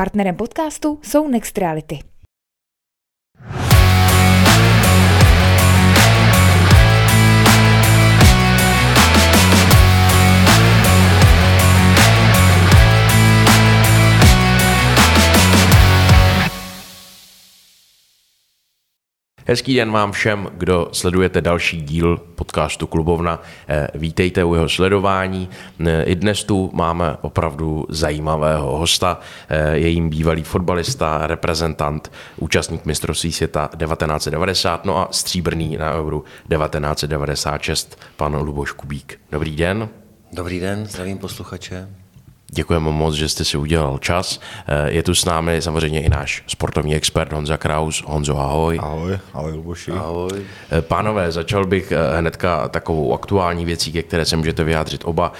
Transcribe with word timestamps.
Partnerem 0.00 0.36
podcastu 0.36 0.98
jsou 1.02 1.28
Next 1.28 1.58
Hezký 19.50 19.74
den 19.74 19.92
vám 19.92 20.12
všem, 20.12 20.48
kdo 20.54 20.88
sledujete 20.92 21.40
další 21.40 21.80
díl 21.82 22.16
podcastu 22.16 22.86
Klubovna. 22.86 23.42
Eh, 23.68 23.88
vítejte 23.94 24.44
u 24.44 24.54
jeho 24.54 24.68
sledování. 24.68 25.48
Eh, 25.86 26.02
I 26.02 26.14
dnes 26.14 26.44
tu 26.44 26.70
máme 26.72 27.16
opravdu 27.20 27.86
zajímavého 27.88 28.76
hosta. 28.76 29.20
Eh, 29.48 29.76
je 29.76 29.88
jim 29.88 30.10
bývalý 30.10 30.42
fotbalista, 30.42 31.26
reprezentant, 31.26 32.12
účastník 32.36 32.84
mistrovství 32.84 33.32
světa 33.32 33.70
1990, 33.76 34.84
no 34.84 34.98
a 34.98 35.08
stříbrný 35.10 35.76
na 35.76 35.94
Euro 35.94 36.22
1996, 36.48 37.98
pan 38.16 38.36
Luboš 38.36 38.72
Kubík. 38.72 39.20
Dobrý 39.32 39.56
den. 39.56 39.88
Dobrý 40.32 40.60
den, 40.60 40.86
zdravím 40.86 41.18
posluchače. 41.18 41.99
Děkujeme 42.52 42.90
moc, 42.90 43.14
že 43.14 43.28
jste 43.28 43.44
si 43.44 43.56
udělal 43.56 43.98
čas. 43.98 44.40
Eh, 44.66 44.90
je 44.90 45.02
tu 45.02 45.14
s 45.14 45.24
námi 45.24 45.62
samozřejmě 45.62 46.02
i 46.02 46.08
náš 46.08 46.42
sportovní 46.46 46.94
expert 46.94 47.32
Honza 47.32 47.56
Kraus. 47.56 48.02
Honzo, 48.06 48.38
ahoj. 48.38 48.78
Ahoj, 48.82 49.18
ahoj 49.34 49.52
Luboši. 49.52 49.92
Ahoj. 49.92 50.30
Eh, 50.70 50.82
pánové, 50.82 51.32
začal 51.32 51.66
bych 51.66 51.92
eh, 51.92 52.18
hnedka 52.18 52.68
takovou 52.68 53.14
aktuální 53.14 53.64
věcí, 53.64 53.92
ke 53.92 54.02
které 54.02 54.24
se 54.24 54.36
můžete 54.36 54.64
vyjádřit 54.64 55.02
oba. 55.04 55.32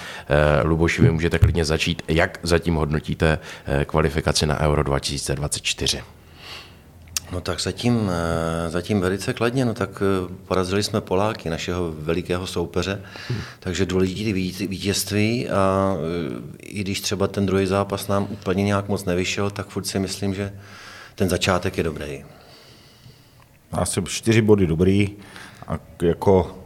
Luboši, 0.65 1.03
vy 1.03 1.11
můžete 1.11 1.39
klidně 1.39 1.65
začít. 1.65 2.03
Jak 2.09 2.39
zatím 2.43 2.75
hodnotíte 2.75 3.39
kvalifikaci 3.87 4.47
na 4.47 4.61
Euro 4.61 4.83
2024? 4.83 6.03
No 7.33 7.41
tak 7.41 7.61
zatím, 7.61 8.11
eh, 8.11 8.71
zatím 8.71 9.01
velice 9.01 9.33
kladně, 9.33 9.65
no 9.65 9.75
tak 9.75 10.03
eh, 10.03 10.35
porazili 10.49 10.83
jsme 10.83 11.01
Poláky, 11.01 11.51
našeho 11.51 11.93
velikého 11.99 12.47
soupeře, 12.47 13.03
hmm. 13.29 13.39
takže 13.61 13.87
důležitý 13.87 14.33
vítězství 14.67 15.49
a 15.49 15.95
eh, 15.97 16.57
i 16.59 16.81
když 16.81 17.01
třeba 17.01 17.27
ten 17.27 17.47
druhý 17.47 17.67
zápas 17.67 18.09
nám 18.09 18.27
úplně 18.31 18.65
nějak 18.65 18.89
moc 18.89 19.05
nevyšel, 19.05 19.51
tak 19.51 19.69
furt 19.69 19.87
si 19.87 19.99
myslím, 19.99 20.35
že 20.35 20.53
ten 21.15 21.29
začátek 21.29 21.79
je 21.79 21.85
dobrý. 21.85 22.25
Asi 23.73 24.03
čtyři 24.07 24.43
body 24.43 24.67
dobrý 24.67 25.17
a 25.69 25.79
jako 26.03 26.61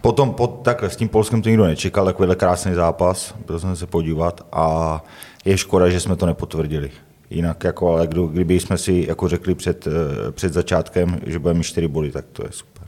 Potom 0.00 0.34
pod, 0.34 0.60
takhle, 0.62 0.90
s 0.90 0.96
tím 0.96 1.08
Polskem 1.08 1.42
to 1.42 1.48
nikdo 1.48 1.64
nečekal, 1.64 2.04
takovýhle 2.04 2.36
krásný 2.36 2.74
zápas, 2.74 3.34
byl 3.46 3.60
jsem 3.60 3.76
se 3.76 3.86
podívat 3.86 4.46
a 4.52 5.04
je 5.44 5.58
škoda, 5.58 5.88
že 5.88 6.00
jsme 6.00 6.16
to 6.16 6.26
nepotvrdili. 6.26 6.90
Jinak, 7.30 7.64
jako, 7.64 7.92
ale 7.92 8.06
kdo, 8.06 8.26
kdyby 8.26 8.60
jsme 8.60 8.78
si 8.78 9.04
jako 9.08 9.28
řekli 9.28 9.54
před, 9.54 9.86
eh, 9.86 10.32
před 10.32 10.52
začátkem, 10.52 11.20
že 11.26 11.38
budeme 11.38 11.58
mít 11.58 11.64
čtyři 11.64 11.88
body, 11.88 12.10
tak 12.10 12.24
to 12.32 12.42
je 12.46 12.52
super. 12.52 12.80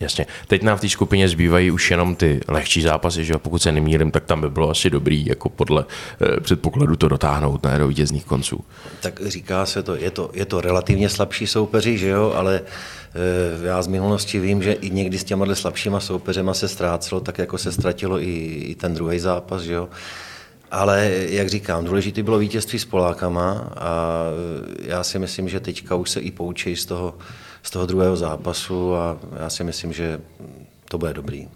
Jasně. 0.00 0.26
Teď 0.46 0.62
nám 0.62 0.78
v 0.78 0.80
té 0.80 0.88
skupině 0.88 1.28
zbývají 1.28 1.70
už 1.70 1.90
jenom 1.90 2.14
ty 2.14 2.40
lehčí 2.48 2.82
zápasy, 2.82 3.24
že 3.24 3.34
pokud 3.38 3.62
se 3.62 3.72
nemýlím, 3.72 4.10
tak 4.10 4.24
tam 4.24 4.40
by 4.40 4.50
bylo 4.50 4.70
asi 4.70 4.90
dobrý, 4.90 5.26
jako 5.26 5.48
podle 5.48 5.84
eh, 6.20 6.40
předpokladu 6.40 6.96
to 6.96 7.08
dotáhnout 7.08 7.64
ne, 7.64 7.78
do 7.78 7.88
vítězných 7.88 8.24
konců. 8.24 8.64
Tak 9.02 9.20
říká 9.26 9.66
se 9.66 9.82
to, 9.82 9.96
je 9.96 10.10
to, 10.10 10.30
je 10.34 10.44
to 10.44 10.60
relativně 10.60 11.08
slabší 11.08 11.46
soupeři, 11.46 11.98
že 11.98 12.08
jo, 12.08 12.32
ale 12.36 12.60
eh, 12.62 13.66
já 13.66 13.82
z 13.82 13.86
minulosti 13.86 14.40
vím, 14.40 14.62
že 14.62 14.72
i 14.72 14.90
někdy 14.90 15.18
s 15.18 15.24
těma 15.24 15.54
slabšíma 15.54 16.00
soupeřema 16.00 16.54
se 16.54 16.68
ztrácelo, 16.68 17.20
tak 17.20 17.38
jako 17.38 17.58
se 17.58 17.72
ztratilo 17.72 18.22
i, 18.22 18.34
i 18.44 18.74
ten 18.74 18.94
druhý 18.94 19.18
zápas, 19.18 19.62
že 19.62 19.72
jo. 19.72 19.88
Ale 20.70 21.10
jak 21.28 21.48
říkám, 21.48 21.84
důležité 21.84 22.22
bylo 22.22 22.38
vítězství 22.38 22.78
s 22.78 22.84
Polákama 22.84 23.72
a 23.76 24.24
já 24.82 25.04
si 25.04 25.18
myslím, 25.18 25.48
že 25.48 25.60
teďka 25.60 25.94
už 25.94 26.10
se 26.10 26.20
i 26.20 26.30
poučí 26.30 26.76
z 26.76 26.86
toho, 26.86 27.14
z 27.62 27.70
toho 27.70 27.86
druhého 27.86 28.16
zápasu 28.16 28.96
a 28.96 29.18
já 29.40 29.50
si 29.50 29.64
myslím, 29.64 29.92
že 29.92 30.20
to 30.84 30.98
bude 30.98 31.14
dobrý. 31.14 31.48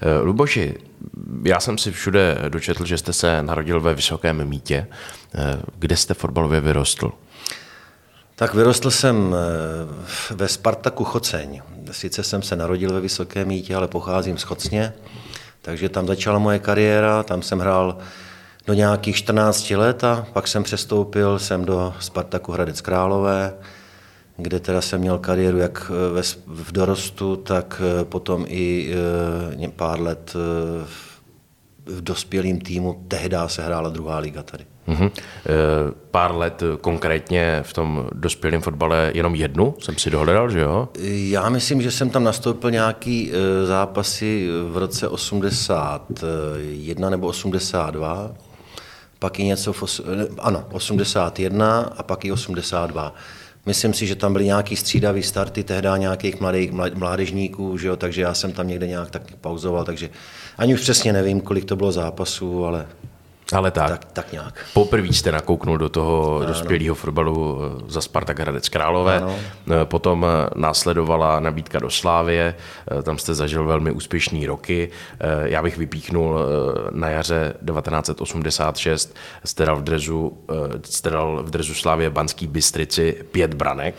Eh, 0.00 0.18
Luboši, 0.18 0.74
já 1.44 1.60
jsem 1.60 1.78
si 1.78 1.92
všude 1.92 2.38
dočetl, 2.48 2.84
že 2.84 2.98
jste 2.98 3.12
se 3.12 3.42
narodil 3.42 3.80
ve 3.80 3.94
Vysokém 3.94 4.48
mítě. 4.48 4.86
Eh, 5.34 5.58
kde 5.78 5.96
jste 5.96 6.14
fotbalově 6.14 6.60
vyrostl? 6.60 7.12
Tak 8.36 8.54
vyrostl 8.54 8.90
jsem 8.90 9.34
eh, 9.34 10.34
ve 10.34 10.48
Spartaku 10.48 11.04
Choceň. 11.04 11.62
Sice 11.90 12.22
jsem 12.22 12.42
se 12.42 12.56
narodil 12.56 12.92
ve 12.92 13.00
Vysokém 13.00 13.48
mítě, 13.48 13.74
ale 13.74 13.88
pocházím 13.88 14.38
z 14.38 14.42
Chocně. 14.42 14.92
Takže 15.62 15.88
tam 15.88 16.06
začala 16.06 16.38
moje 16.38 16.58
kariéra, 16.58 17.22
tam 17.22 17.42
jsem 17.42 17.58
hrál 17.58 17.98
do 18.66 18.74
nějakých 18.74 19.16
14 19.16 19.70
let 19.70 20.04
a 20.04 20.26
pak 20.32 20.48
jsem 20.48 20.62
přestoupil 20.62 21.38
jsem 21.38 21.64
do 21.64 21.94
Spartaku 22.00 22.52
Hradec 22.52 22.80
Králové, 22.80 23.54
kde 24.36 24.60
teda 24.60 24.80
jsem 24.80 25.00
měl 25.00 25.18
kariéru 25.18 25.58
jak 25.58 25.90
ve, 25.90 26.22
v 26.46 26.72
dorostu, 26.72 27.36
tak 27.36 27.82
eh, 27.84 28.04
potom 28.04 28.44
i 28.48 28.94
e, 29.64 29.68
pár 29.68 30.00
let 30.00 30.34
v 31.86 32.02
dospělém 32.02 32.60
týmu. 32.60 33.04
Tehdy 33.08 33.36
se 33.46 33.62
hrála 33.62 33.88
druhá 33.88 34.18
liga 34.18 34.42
tady. 34.42 34.71
Mm-hmm. 34.88 35.10
Pár 36.10 36.34
let 36.34 36.62
konkrétně 36.80 37.60
v 37.62 37.72
tom 37.72 38.08
dospělém 38.12 38.62
fotbale 38.62 39.10
jenom 39.14 39.34
jednu 39.34 39.74
jsem 39.78 39.98
si 39.98 40.10
dohledal, 40.10 40.50
že 40.50 40.60
jo? 40.60 40.88
Já 41.04 41.48
myslím, 41.48 41.82
že 41.82 41.90
jsem 41.90 42.10
tam 42.10 42.24
nastoupil 42.24 42.70
nějaký 42.70 43.32
eh, 43.32 43.66
zápasy 43.66 44.48
v 44.70 44.76
roce 44.76 45.08
81 45.08 47.10
nebo 47.10 47.26
82, 47.26 48.30
pak 49.18 49.40
i 49.40 49.44
něco 49.44 49.72
v, 49.72 49.82
ano, 50.38 50.64
81 50.72 51.92
a 51.96 52.02
pak 52.02 52.24
i 52.24 52.32
82. 52.32 53.14
Myslím 53.66 53.94
si, 53.94 54.06
že 54.06 54.14
tam 54.14 54.32
byly 54.32 54.44
nějaký 54.44 54.76
střídavý 54.76 55.22
starty, 55.22 55.64
tehdy 55.64 55.88
nějakých 55.96 56.40
mladých, 56.40 56.72
mládežníků, 56.94 57.78
že 57.78 57.88
jo, 57.88 57.96
takže 57.96 58.22
já 58.22 58.34
jsem 58.34 58.52
tam 58.52 58.68
někde 58.68 58.86
nějak 58.86 59.10
tak 59.10 59.22
pauzoval, 59.40 59.84
takže 59.84 60.10
ani 60.58 60.74
už 60.74 60.80
přesně 60.80 61.12
nevím, 61.12 61.40
kolik 61.40 61.64
to 61.64 61.76
bylo 61.76 61.92
zápasů, 61.92 62.64
ale 62.64 62.86
ale 63.54 63.70
tak. 63.70 63.88
Tak, 63.88 64.04
tak 64.04 64.32
nějak. 64.32 64.66
Poprvé 64.74 65.08
jste 65.08 65.32
nakouknul 65.32 65.78
do 65.78 65.88
toho 65.88 66.36
ano. 66.36 66.46
dospělého 66.46 66.94
fotbalu 66.94 67.58
eh, 67.62 67.82
za 67.86 68.00
Spartak 68.00 68.38
Hradec 68.38 68.68
Králové. 68.68 69.16
Ano. 69.16 69.36
Eh, 69.70 69.84
potom 69.84 70.26
eh, 70.26 70.50
následovala 70.54 71.40
nabídka 71.40 71.78
do 71.78 71.90
Slávie, 71.90 72.54
tam 73.02 73.18
jste 73.18 73.34
zažil 73.34 73.64
velmi 73.64 73.90
úspěšný 73.90 74.46
roky. 74.46 74.90
Já 75.42 75.62
bych 75.62 75.78
vypíchnul 75.78 76.38
na 76.90 77.08
jaře 77.08 77.54
1986, 77.66 79.16
jste 79.44 79.66
dal 79.66 79.76
v 79.76 79.82
drezu, 79.82 80.38
jste 80.84 81.10
dal 81.10 81.42
v 81.42 81.50
drezu 81.50 81.74
Slávě 81.74 82.10
Banský 82.10 82.46
Bystrici 82.46 83.24
pět 83.32 83.54
branek 83.54 83.94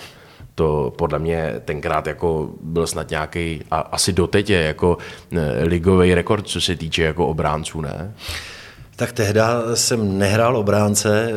to 0.55 0.93
podle 0.97 1.19
mě 1.19 1.61
tenkrát 1.65 2.07
jako 2.07 2.49
byl 2.61 2.87
snad 2.87 3.09
nějaký, 3.09 3.63
a 3.71 3.77
asi 3.79 4.13
doteď 4.13 4.49
je 4.49 4.61
jako 4.61 4.97
ligový 5.61 6.13
rekord, 6.13 6.47
co 6.47 6.61
se 6.61 6.75
týče 6.75 7.03
jako 7.03 7.27
obránců, 7.27 7.81
ne? 7.81 8.13
Tak 8.95 9.11
tehdy 9.11 9.39
jsem 9.73 10.17
nehrál 10.17 10.57
obránce, 10.57 11.29
eh, 11.29 11.33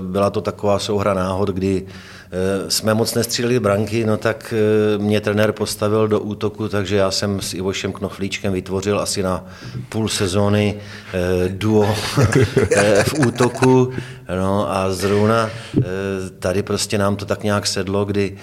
byla 0.00 0.30
to 0.30 0.40
taková 0.40 0.78
souhra 0.78 1.14
náhod, 1.14 1.48
kdy 1.48 1.86
eh, 1.86 2.70
jsme 2.70 2.94
moc 2.94 3.14
nestříleli 3.14 3.60
branky, 3.60 4.04
no 4.06 4.16
tak 4.16 4.54
eh, 4.56 4.98
mě 4.98 5.20
trenér 5.20 5.52
postavil 5.52 6.08
do 6.08 6.20
útoku, 6.20 6.68
takže 6.68 6.96
já 6.96 7.10
jsem 7.10 7.40
s 7.40 7.54
Ivošem 7.54 7.92
Knoflíčkem 7.92 8.52
vytvořil 8.52 9.00
asi 9.00 9.22
na 9.22 9.44
půl 9.88 10.08
sezóny 10.08 10.74
duo 11.48 11.94
v 13.04 13.14
útoku. 13.26 13.92
No 14.38 14.72
a 14.72 14.92
zrovna 14.92 15.50
tady 16.38 16.62
prostě 16.62 16.98
nám 16.98 17.16
to 17.16 17.24
tak 17.24 17.42
nějak 17.42 17.66
sedlo, 17.66 18.04
kdy 18.04 18.36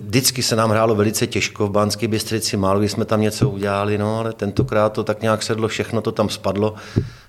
vždycky 0.00 0.42
se 0.42 0.56
nám 0.56 0.70
hrálo 0.70 0.94
velice 0.94 1.26
těžko 1.26 1.66
v 1.66 1.70
Banské 1.70 2.08
Bystrici, 2.08 2.56
málo 2.56 2.82
jsme 2.82 3.04
tam 3.04 3.20
něco 3.20 3.50
udělali, 3.50 3.98
no, 3.98 4.18
ale 4.18 4.32
tentokrát 4.32 4.92
to 4.92 5.04
tak 5.04 5.22
nějak 5.22 5.42
sedlo, 5.42 5.68
všechno 5.68 6.00
to 6.00 6.12
tam 6.12 6.28
spadlo. 6.28 6.74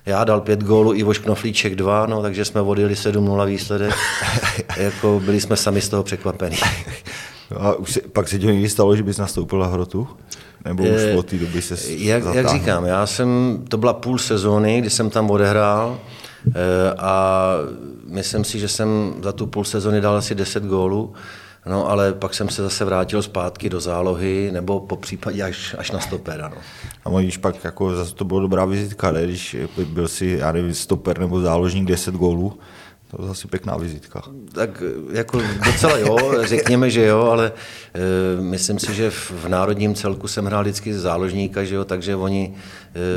Já 0.06 0.24
dal 0.24 0.40
pět 0.40 0.64
gólů, 0.64 0.94
Ivoš 0.94 1.18
Knoflíček 1.18 1.74
dva, 1.74 2.06
no, 2.06 2.22
takže 2.22 2.44
jsme 2.44 2.60
odjeli 2.60 2.94
7-0 2.94 3.46
výsledek. 3.46 3.94
jako 4.76 5.20
byli 5.24 5.40
jsme 5.40 5.56
sami 5.56 5.80
z 5.80 5.88
toho 5.88 6.02
překvapení. 6.02 6.56
A 7.56 7.74
už 7.74 7.92
se, 7.92 8.00
pak 8.00 8.28
se 8.28 8.38
ti 8.38 8.46
někdy 8.46 8.68
stalo, 8.68 8.96
že 8.96 9.02
bys 9.02 9.18
nastoupil 9.18 9.58
na 9.58 9.66
hrotu? 9.66 10.08
Nebo 10.64 10.82
už 10.82 10.88
eh, 10.98 11.16
od 11.16 11.26
té 11.26 11.36
doby 11.36 11.62
se 11.62 11.92
jak, 11.92 12.22
jak 12.34 12.48
říkám, 12.48 12.84
já 12.84 13.06
jsem, 13.06 13.58
to 13.68 13.76
byla 13.76 13.92
půl 13.92 14.18
sezóny, 14.18 14.80
kdy 14.80 14.90
jsem 14.90 15.10
tam 15.10 15.30
odehrál 15.30 15.98
eh, 16.48 16.94
a 16.98 17.44
myslím 18.06 18.44
si, 18.44 18.58
že 18.58 18.68
jsem 18.68 19.14
za 19.22 19.32
tu 19.32 19.46
půl 19.46 19.64
sezóny 19.64 20.00
dal 20.00 20.16
asi 20.16 20.34
10 20.34 20.64
gólů. 20.64 21.12
No, 21.66 21.88
ale 21.88 22.12
pak 22.12 22.34
jsem 22.34 22.48
se 22.48 22.62
zase 22.62 22.84
vrátil 22.84 23.22
zpátky 23.22 23.68
do 23.68 23.80
zálohy, 23.80 24.50
nebo 24.52 24.80
po 24.80 24.96
případě 24.96 25.42
až, 25.42 25.74
až 25.78 25.90
na 25.90 26.00
stopera. 26.00 26.48
No. 26.48 26.56
A 27.04 27.20
když 27.20 27.36
pak 27.36 27.64
jako 27.64 27.94
zase 27.96 28.14
to 28.14 28.24
bylo 28.24 28.40
dobrá 28.40 28.64
vizitka, 28.64 29.12
ne? 29.12 29.24
když 29.24 29.56
byl 29.84 30.08
si, 30.08 30.36
já 30.40 30.52
nevím, 30.52 30.74
stoper 30.74 31.18
nebo 31.18 31.40
záložník 31.40 31.88
10 31.88 32.14
gólů, 32.14 32.58
To 33.10 33.22
je 33.22 33.28
zase 33.28 33.48
pěkná 33.48 33.76
vizitka. 33.76 34.22
Tak 34.52 34.82
jako 35.12 35.42
docela 35.66 35.98
jo, 35.98 36.16
řekněme, 36.44 36.90
že 36.90 37.06
jo, 37.06 37.20
ale 37.20 37.52
e, 37.94 38.40
myslím 38.42 38.78
si, 38.78 38.94
že 38.94 39.10
v, 39.10 39.30
v 39.30 39.48
národním 39.48 39.94
celku 39.94 40.28
jsem 40.28 40.46
hrál 40.46 40.62
vždycky 40.62 40.94
záložníka, 40.94 41.64
že 41.64 41.74
jo, 41.74 41.84
takže 41.84 42.16
oni 42.16 42.54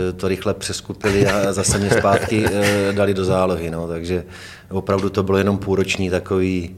e, 0.10 0.14
to 0.14 0.28
rychle 0.28 0.54
přeskupili 0.54 1.28
a 1.28 1.54
zase 1.54 1.78
mě 1.78 1.90
zpátky 1.90 2.46
e, 2.46 2.94
dali 2.94 3.14
do 3.14 3.26
zálohy, 3.26 3.72
no, 3.72 3.88
takže 3.88 4.24
opravdu 4.70 5.10
to 5.10 5.24
bylo 5.24 5.38
jenom 5.38 5.58
půlroční 5.58 6.10
takový 6.10 6.76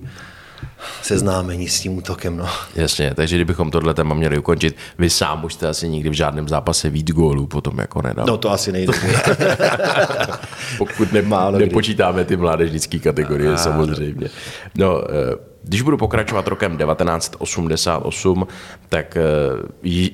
seznámení 1.01 1.69
s 1.69 1.79
tím 1.81 1.97
útokem. 1.97 2.37
No. 2.37 2.47
Jasně, 2.75 3.13
takže 3.15 3.35
kdybychom 3.35 3.71
tohle 3.71 3.93
téma 3.93 4.15
měli 4.15 4.37
ukončit, 4.37 4.75
vy 4.97 5.09
sám 5.09 5.45
už 5.45 5.53
jste 5.53 5.67
asi 5.67 5.89
nikdy 5.89 6.09
v 6.09 6.13
žádném 6.13 6.47
zápase 6.47 6.89
víc 6.89 7.11
gólů 7.11 7.47
potom 7.47 7.77
jako 7.77 8.01
nedal. 8.01 8.25
No 8.25 8.37
to 8.37 8.51
asi 8.51 8.71
nejde. 8.71 8.93
Pokud 10.77 11.11
ne, 11.13 11.23
nepočítáme 11.57 12.25
ty 12.25 12.37
mládežnické 12.37 12.99
kategorie 12.99 13.53
a, 13.53 13.57
samozřejmě. 13.57 14.29
No, 14.75 15.01
eh, 15.09 15.55
když 15.63 15.81
budu 15.81 15.97
pokračovat 15.97 16.47
rokem 16.47 16.77
1988, 16.77 18.47
tak 18.89 19.17
eh, 19.17 19.21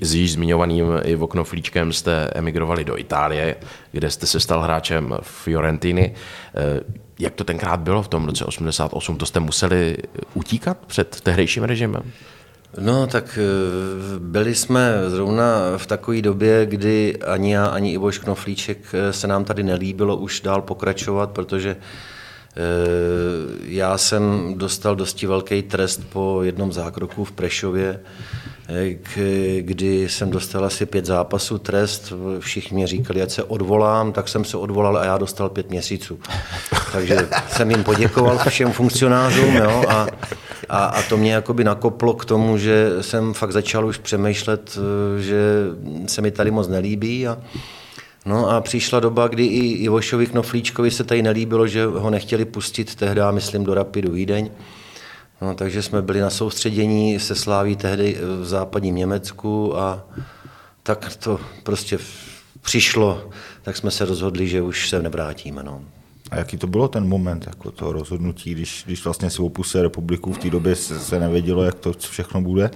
s 0.02 0.16
již 0.16 0.32
zmiňovaným 0.32 0.86
i 1.04 1.18
Knoflíčkem 1.30 1.94
jste 1.94 2.30
emigrovali 2.36 2.84
do 2.84 2.98
Itálie, 2.98 3.56
kde 3.92 4.10
jste 4.10 4.26
se 4.26 4.40
stal 4.40 4.62
hráčem 4.62 5.18
Fiorentiny. 5.22 6.14
Jak 7.22 7.36
to 7.36 7.44
tenkrát 7.44 7.80
bylo 7.80 8.04
v 8.04 8.08
tom 8.08 8.26
roce 8.26 8.46
88? 8.46 9.18
To 9.18 9.26
jste 9.26 9.40
museli 9.40 9.98
utíkat 10.34 10.78
před 10.88 11.22
tehdejším 11.22 11.64
režimem? 11.64 12.04
No, 12.80 13.08
tak 13.08 13.40
eh, 13.42 14.20
byli 14.20 14.56
jsme 14.56 14.94
zrovna 15.08 15.78
v 15.78 15.86
takové 15.86 16.22
době, 16.22 16.66
kdy 16.66 17.18
ani 17.18 17.54
já, 17.54 17.66
ani 17.66 17.94
Ivo 17.94 18.10
Knoflíček 18.12 18.78
eh, 18.94 19.14
se 19.14 19.28
nám 19.28 19.46
tady 19.46 19.64
nelíbilo 19.64 20.18
už 20.18 20.42
dál 20.42 20.62
pokračovat, 20.62 21.32
protože 21.32 21.76
eh, 21.76 22.60
já 23.64 23.98
jsem 23.98 24.54
dostal 24.58 24.96
dosti 24.96 25.28
velký 25.28 25.62
trest 25.62 26.02
po 26.10 26.44
jednom 26.44 26.72
zákroku 26.72 27.24
v 27.24 27.32
Prešově, 27.32 28.00
kdy 29.60 30.10
jsem 30.10 30.30
dostal 30.30 30.66
asi 30.66 30.86
pět 30.86 31.06
zápasů 31.06 31.58
trest, 31.58 32.14
všichni 32.40 32.76
mě 32.76 32.88
říkali, 32.88 33.22
ať 33.22 33.32
se 33.32 33.44
odvolám, 33.44 34.12
tak 34.12 34.28
jsem 34.28 34.46
se 34.46 34.58
odvolal 34.58 34.98
a 34.98 35.06
já 35.06 35.18
dostal 35.18 35.50
pět 35.50 35.70
měsíců. 35.70 36.20
Takže 36.92 37.30
jsem 37.48 37.72
jim 37.72 37.84
poděkoval 37.84 38.38
všem 38.50 38.72
funkcionářům 38.72 39.56
jo, 39.56 39.84
a, 39.88 40.08
a, 40.70 40.86
a 40.86 41.02
to 41.02 41.18
mě 41.18 41.34
jakoby 41.34 41.64
nakoplo 41.64 42.14
k 42.14 42.26
tomu, 42.26 42.58
že 42.58 42.90
jsem 43.02 43.34
fakt 43.34 43.52
začal 43.52 43.86
už 43.86 43.98
přemýšlet, 43.98 44.78
že 45.20 45.42
se 46.08 46.22
mi 46.22 46.32
tady 46.32 46.52
moc 46.52 46.68
nelíbí 46.68 47.28
a, 47.28 47.38
No 48.26 48.50
a 48.50 48.62
přišla 48.62 49.00
doba, 49.00 49.28
kdy 49.28 49.46
i 49.46 49.60
Ivošovi 49.60 50.28
Knoflíčkovi 50.28 50.92
se 50.92 51.04
tady 51.04 51.22
nelíbilo, 51.22 51.68
že 51.68 51.86
ho 51.86 52.10
nechtěli 52.10 52.46
pustit 52.46 52.96
tehdy, 52.96 53.22
myslím, 53.32 53.64
do 53.64 53.74
Rapidu 53.74 54.12
Vídeň. 54.12 54.52
No, 55.42 55.56
takže 55.56 55.82
jsme 55.82 56.02
byli 56.02 56.22
na 56.22 56.30
soustředění 56.30 57.20
se 57.20 57.36
Sláví 57.36 57.76
tehdy 57.76 58.18
v 58.42 58.46
západním 58.46 58.96
Německu 58.96 59.78
a 59.78 60.04
tak 60.84 61.16
to 61.16 61.40
prostě 61.64 61.98
přišlo, 62.62 63.30
tak 63.62 63.78
jsme 63.78 63.92
se 63.92 64.06
rozhodli, 64.06 64.48
že 64.48 64.62
už 64.62 64.90
se 64.90 65.02
nevrátíme. 65.02 65.64
No. 65.64 65.82
A 66.32 66.38
jaký 66.38 66.58
to 66.58 66.68
bylo 66.68 66.88
ten 66.88 67.08
moment, 67.08 67.48
jako 67.48 67.72
to 67.72 67.92
rozhodnutí, 67.92 68.52
když, 68.52 68.84
když 68.86 69.04
vlastně 69.04 69.30
si 69.30 69.42
opustil 69.42 69.82
republiku, 69.82 70.34
v 70.34 70.38
té 70.38 70.50
době 70.50 70.76
se, 70.76 71.00
se 71.00 71.20
nevědělo, 71.20 71.64
jak 71.64 71.76
to 71.76 71.94
všechno 71.94 72.42
bude? 72.42 72.72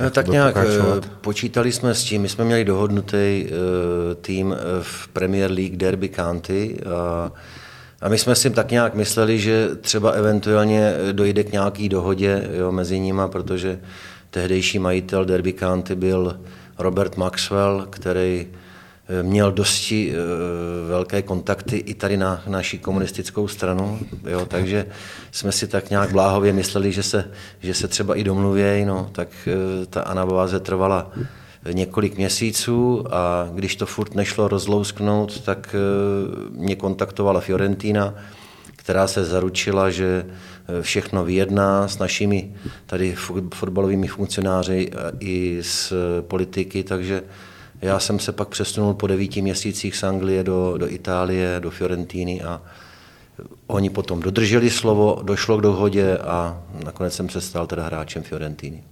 No, 0.00 0.10
tak 0.10 0.28
nějak 0.28 0.54
pokračovat? 0.54 1.10
počítali 1.20 1.72
jsme 1.72 1.94
s 1.94 2.04
tím, 2.04 2.22
my 2.22 2.28
jsme 2.28 2.44
měli 2.44 2.64
dohodnutý 2.64 3.44
uh, 3.44 4.14
tým 4.20 4.56
v 4.82 5.08
Premier 5.08 5.50
League 5.50 5.76
Derby 5.76 6.08
County 6.08 6.78
a 6.86 7.32
a 8.00 8.08
my 8.08 8.18
jsme 8.18 8.34
si 8.34 8.50
tak 8.50 8.70
nějak 8.70 8.94
mysleli, 8.94 9.38
že 9.38 9.68
třeba 9.80 10.10
eventuálně 10.10 10.94
dojde 11.12 11.44
k 11.44 11.52
nějaký 11.52 11.88
dohodě 11.88 12.48
jo, 12.58 12.72
mezi 12.72 13.00
nimi, 13.00 13.22
protože 13.26 13.80
tehdejší 14.30 14.78
majitel 14.78 15.24
Derby 15.24 15.52
County 15.52 15.94
byl 15.94 16.40
Robert 16.78 17.16
Maxwell, 17.16 17.86
který 17.90 18.46
eh, 18.52 18.65
měl 19.22 19.52
dosti 19.52 20.12
eh, 20.12 20.16
velké 20.88 21.22
kontakty 21.22 21.76
i 21.76 21.94
tady 21.94 22.16
na 22.16 22.42
naší 22.46 22.78
komunistickou 22.78 23.48
stranu, 23.48 24.00
jo, 24.28 24.46
takže 24.46 24.86
jsme 25.32 25.52
si 25.52 25.68
tak 25.68 25.90
nějak 25.90 26.12
bláhově 26.12 26.52
mysleli, 26.52 26.92
že 26.92 27.02
se, 27.02 27.30
že 27.60 27.74
se 27.74 27.88
třeba 27.88 28.14
i 28.14 28.24
domluvějí, 28.24 28.84
no, 28.84 29.10
tak 29.12 29.28
eh, 29.46 29.86
ta 29.86 30.00
anabáze 30.00 30.60
trvala 30.60 31.10
několik 31.72 32.16
měsíců 32.16 33.04
a 33.14 33.48
když 33.54 33.76
to 33.76 33.86
furt 33.86 34.14
nešlo 34.14 34.48
rozlousknout, 34.48 35.40
tak 35.40 35.74
eh, 35.74 35.78
mě 36.50 36.76
kontaktovala 36.76 37.40
Fiorentina, 37.40 38.14
která 38.76 39.06
se 39.06 39.24
zaručila, 39.24 39.90
že 39.90 40.26
všechno 40.80 41.24
vyjedná 41.24 41.88
s 41.88 41.98
našimi 41.98 42.54
tady 42.86 43.14
fotbalovými 43.54 44.06
funkcionáři 44.06 44.90
i 45.20 45.58
s 45.62 45.92
politiky, 46.20 46.84
takže 46.84 47.22
já 47.82 47.98
jsem 47.98 48.18
se 48.18 48.32
pak 48.32 48.48
přesunul 48.48 48.94
po 48.94 49.06
devíti 49.06 49.42
měsících 49.42 49.96
z 49.96 50.02
Anglie 50.02 50.44
do, 50.44 50.78
do 50.78 50.88
Itálie, 50.88 51.60
do 51.60 51.70
Fiorentíny 51.70 52.42
a 52.42 52.62
oni 53.66 53.90
potom 53.90 54.20
dodrželi 54.20 54.70
slovo, 54.70 55.20
došlo 55.22 55.58
k 55.58 55.62
dohodě 55.62 56.18
a 56.18 56.62
nakonec 56.84 57.14
jsem 57.14 57.28
se 57.28 57.40
stal 57.40 57.66
teda 57.66 57.84
hráčem 57.84 58.22
Fiorentíny. 58.22 58.84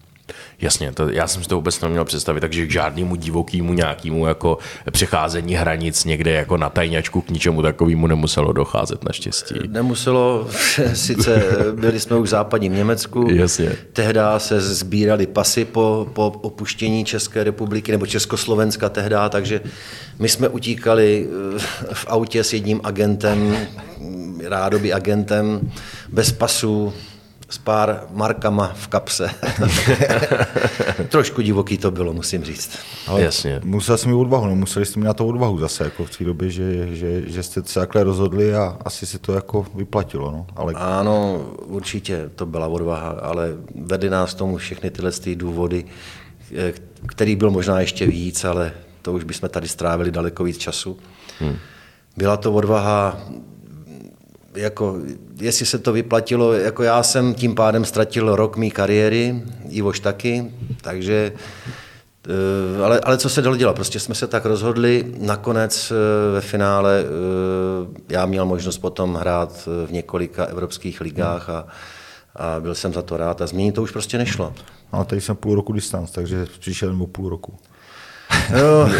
Jasně, 0.60 0.92
to, 0.92 1.08
já 1.08 1.26
jsem 1.26 1.42
si 1.42 1.48
to 1.48 1.56
vůbec 1.56 1.80
neměl 1.80 2.04
představit, 2.04 2.40
takže 2.40 2.66
k 2.66 2.70
žádnému 2.70 3.16
divokýmu 3.16 3.72
nějakému 3.72 4.26
jako 4.26 4.58
přecházení 4.90 5.54
hranic 5.54 6.04
někde 6.04 6.30
jako 6.30 6.56
na 6.56 6.70
tajňačku 6.70 7.20
k 7.20 7.30
ničemu 7.30 7.62
takovému 7.62 8.06
nemuselo 8.06 8.52
docházet 8.52 9.04
naštěstí. 9.04 9.54
Nemuselo, 9.68 10.48
sice 10.94 11.42
byli 11.74 12.00
jsme 12.00 12.16
už 12.16 12.28
v 12.28 12.30
západním 12.30 12.74
Německu, 12.74 13.28
Jasně. 13.30 13.72
tehdy 13.92 14.20
se 14.38 14.60
sbírali 14.60 15.26
pasy 15.26 15.64
po, 15.64 16.06
po 16.12 16.26
opuštění 16.26 17.04
České 17.04 17.44
republiky 17.44 17.92
nebo 17.92 18.06
Československa 18.06 18.88
tehdy, 18.88 19.16
takže 19.30 19.60
my 20.18 20.28
jsme 20.28 20.48
utíkali 20.48 21.28
eh, 21.56 21.58
v 21.92 22.06
autě 22.08 22.44
s 22.44 22.52
jedním 22.52 22.80
agentem, 22.84 23.56
rádoby 24.48 24.92
agentem, 24.92 25.70
bez 26.08 26.32
pasů, 26.32 26.92
s 27.48 27.58
pár 27.58 28.02
markama 28.10 28.72
v 28.74 28.88
kapse. 28.88 29.30
Trošku 31.08 31.42
divoký 31.42 31.78
to 31.78 31.90
bylo, 31.90 32.12
musím 32.12 32.44
říct. 32.44 32.78
Ale 33.06 33.22
Jasně. 33.22 33.60
Musel 33.64 33.98
jsem 33.98 34.10
mít 34.10 34.16
odvahu, 34.16 34.46
no 34.46 34.54
museli 34.54 34.86
jste 34.86 35.00
mít 35.00 35.06
na 35.06 35.14
to 35.14 35.26
odvahu 35.26 35.58
zase, 35.58 35.84
jako 35.84 36.04
v 36.04 36.18
té 36.18 36.24
době, 36.24 36.50
že, 36.50 36.96
že, 36.96 37.30
že 37.30 37.42
jste 37.42 37.62
se 37.64 37.80
takhle 37.80 38.04
rozhodli 38.04 38.54
a 38.54 38.78
asi 38.84 39.06
se 39.06 39.18
to 39.18 39.32
jako 39.32 39.66
vyplatilo. 39.74 40.30
No. 40.30 40.46
Ale... 40.56 40.72
Ano, 40.76 41.46
určitě 41.66 42.30
to 42.34 42.46
byla 42.46 42.66
odvaha, 42.66 43.08
ale 43.08 43.48
vedly 43.74 44.10
nás 44.10 44.34
tomu 44.34 44.56
všechny 44.56 44.90
tyhle 44.90 45.12
ty 45.12 45.36
důvody, 45.36 45.84
eh, 46.56 46.72
který 47.06 47.36
byl 47.36 47.50
možná 47.50 47.80
ještě 47.80 48.06
víc, 48.06 48.44
ale 48.44 48.72
to 49.02 49.12
už 49.12 49.24
bychom 49.24 49.48
tady 49.48 49.68
strávili 49.68 50.10
daleko 50.10 50.44
víc 50.44 50.58
času. 50.58 50.98
Hmm. 51.40 51.56
Byla 52.16 52.36
to 52.36 52.52
odvaha 52.52 53.20
jako, 54.56 54.96
jestli 55.40 55.66
se 55.66 55.78
to 55.78 55.92
vyplatilo, 55.92 56.52
jako 56.52 56.82
já 56.82 57.02
jsem 57.02 57.34
tím 57.34 57.54
pádem 57.54 57.84
ztratil 57.84 58.36
rok 58.36 58.56
mý 58.56 58.70
kariéry, 58.70 59.42
Ivoš 59.68 60.00
taky, 60.00 60.52
takže 60.80 61.32
eh, 62.28 62.84
ale, 62.84 63.00
ale 63.00 63.18
co 63.18 63.28
se 63.28 63.42
dalo 63.42 63.56
dělat, 63.56 63.76
prostě 63.76 64.00
jsme 64.00 64.14
se 64.14 64.26
tak 64.26 64.44
rozhodli, 64.44 65.14
nakonec 65.18 65.92
eh, 65.92 66.34
ve 66.34 66.40
finále 66.40 67.04
eh, 67.04 68.02
já 68.08 68.26
měl 68.26 68.46
možnost 68.46 68.78
potom 68.78 69.14
hrát 69.14 69.68
v 69.86 69.92
několika 69.92 70.44
evropských 70.44 71.00
ligách 71.00 71.50
a, 71.50 71.66
a 72.36 72.60
byl 72.60 72.74
jsem 72.74 72.92
za 72.92 73.02
to 73.02 73.16
rád 73.16 73.42
a 73.42 73.46
změnit 73.46 73.72
to 73.72 73.82
už 73.82 73.90
prostě 73.90 74.18
nešlo. 74.18 74.54
No, 74.92 75.04
tady 75.04 75.20
jsem 75.20 75.36
půl 75.36 75.54
roku 75.54 75.72
distanc, 75.72 76.10
takže 76.10 76.46
přišel 76.58 76.92
nebo 76.92 77.06
půl 77.06 77.28
roku. 77.28 77.54
No. 78.52 78.90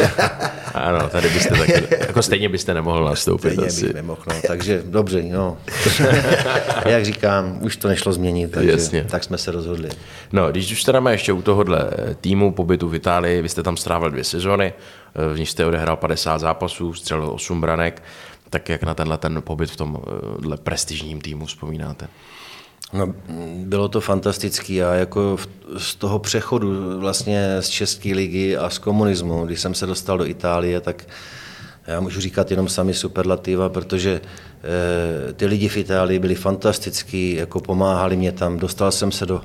ano, 0.74 1.08
tady 1.08 1.28
byste 1.28 1.54
taky, 1.54 1.96
jako 2.00 2.22
stejně 2.22 2.48
byste 2.48 2.74
nemohl 2.74 3.04
nastoupit. 3.04 3.52
Stejně 3.52 3.66
asi. 3.68 3.86
bych 3.86 3.94
nemohl, 3.94 4.22
no, 4.26 4.34
takže 4.46 4.82
dobře, 4.86 5.22
no. 5.22 5.56
Jak 6.86 7.04
říkám, 7.04 7.58
už 7.60 7.76
to 7.76 7.88
nešlo 7.88 8.12
změnit, 8.12 8.50
takže 8.50 8.70
Jasně. 8.70 9.04
tak 9.04 9.24
jsme 9.24 9.38
se 9.38 9.52
rozhodli. 9.52 9.88
No, 10.32 10.50
když 10.50 10.72
už 10.72 10.82
teda 10.82 11.10
ještě 11.10 11.32
u 11.32 11.42
tohohle 11.42 11.90
týmu 12.20 12.52
pobytu 12.52 12.88
v 12.88 12.94
Itálii, 12.94 13.42
vy 13.42 13.48
jste 13.48 13.62
tam 13.62 13.76
strávil 13.76 14.10
dvě 14.10 14.24
sezony, 14.24 14.72
v 15.34 15.38
nich 15.38 15.50
jste 15.50 15.66
odehrál 15.66 15.96
50 15.96 16.38
zápasů, 16.38 16.94
střelil 16.94 17.30
8 17.30 17.60
branek, 17.60 18.02
tak 18.50 18.68
jak 18.68 18.82
na 18.82 18.94
tenhle 18.94 19.18
ten 19.18 19.42
pobyt 19.42 19.70
v 19.70 19.76
tomhle 19.76 20.56
prestižním 20.56 21.20
týmu 21.20 21.46
vzpomínáte? 21.46 22.08
No, 22.94 23.14
bylo 23.64 23.88
to 23.88 24.00
fantastické 24.00 24.84
a 24.84 24.94
jako 24.94 25.36
z 25.76 25.94
toho 25.94 26.18
přechodu 26.18 27.00
vlastně 27.00 27.56
z 27.60 27.68
České 27.68 28.14
ligy 28.14 28.56
a 28.56 28.70
z 28.70 28.78
komunismu, 28.78 29.46
když 29.46 29.60
jsem 29.60 29.74
se 29.74 29.86
dostal 29.86 30.18
do 30.18 30.26
Itálie, 30.26 30.80
tak 30.80 31.06
já 31.86 32.00
můžu 32.00 32.20
říkat 32.20 32.50
jenom 32.50 32.68
sami 32.68 32.94
superlativa, 32.94 33.68
protože 33.68 34.20
e, 35.30 35.32
ty 35.32 35.46
lidi 35.46 35.68
v 35.68 35.76
Itálii 35.76 36.18
byli 36.18 36.34
fantastický, 36.34 37.34
jako 37.34 37.60
pomáhali 37.60 38.16
mě 38.16 38.32
tam. 38.32 38.58
Dostal 38.58 38.92
jsem 38.92 39.12
se 39.12 39.26
do, 39.26 39.42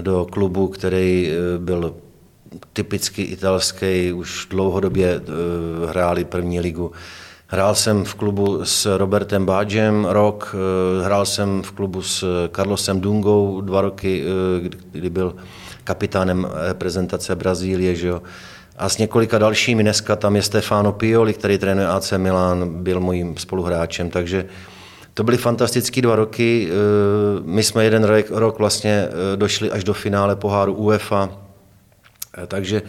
do 0.00 0.26
klubu, 0.30 0.68
který 0.68 1.30
e, 1.30 1.58
byl 1.58 1.94
typicky 2.72 3.22
italský, 3.22 4.12
už 4.12 4.46
dlouhodobě 4.50 5.10
e, 5.10 5.20
hráli 5.86 6.24
první 6.24 6.60
ligu 6.60 6.92
Hrál 7.50 7.74
jsem 7.74 8.04
v 8.04 8.14
klubu 8.14 8.64
s 8.64 8.96
Robertem 8.96 9.46
Bádžem 9.46 10.04
rok, 10.04 10.54
eh, 10.54 11.04
hrál 11.04 11.26
jsem 11.26 11.62
v 11.62 11.72
klubu 11.72 12.02
s 12.02 12.48
Carlosem 12.56 13.00
Dungou 13.00 13.60
dva 13.60 13.80
roky, 13.80 14.24
eh, 14.24 14.68
kdy 14.92 15.10
byl 15.10 15.34
kapitánem 15.84 16.48
reprezentace 16.54 17.36
Brazílie, 17.36 17.94
že 17.94 18.08
jo. 18.08 18.22
A 18.76 18.88
s 18.88 18.98
několika 18.98 19.38
dalšími, 19.38 19.82
dneska 19.82 20.16
tam 20.16 20.36
je 20.36 20.42
Stefano 20.42 20.92
Pioli, 20.92 21.34
který 21.34 21.58
trénuje 21.58 21.88
AC 21.88 22.12
Milan, 22.18 22.82
byl 22.82 23.00
mojím 23.00 23.36
spoluhráčem, 23.36 24.10
takže 24.10 24.44
to 25.14 25.24
byly 25.24 25.36
fantastické 25.36 26.02
dva 26.02 26.16
roky. 26.16 26.68
Eh, 26.70 26.74
my 27.44 27.62
jsme 27.62 27.84
jeden 27.84 28.04
rok 28.30 28.58
vlastně 28.58 29.08
došli 29.36 29.70
až 29.70 29.84
do 29.84 29.94
finále 29.94 30.36
poháru 30.36 30.74
UEFA, 30.74 31.30
takže 32.46 32.82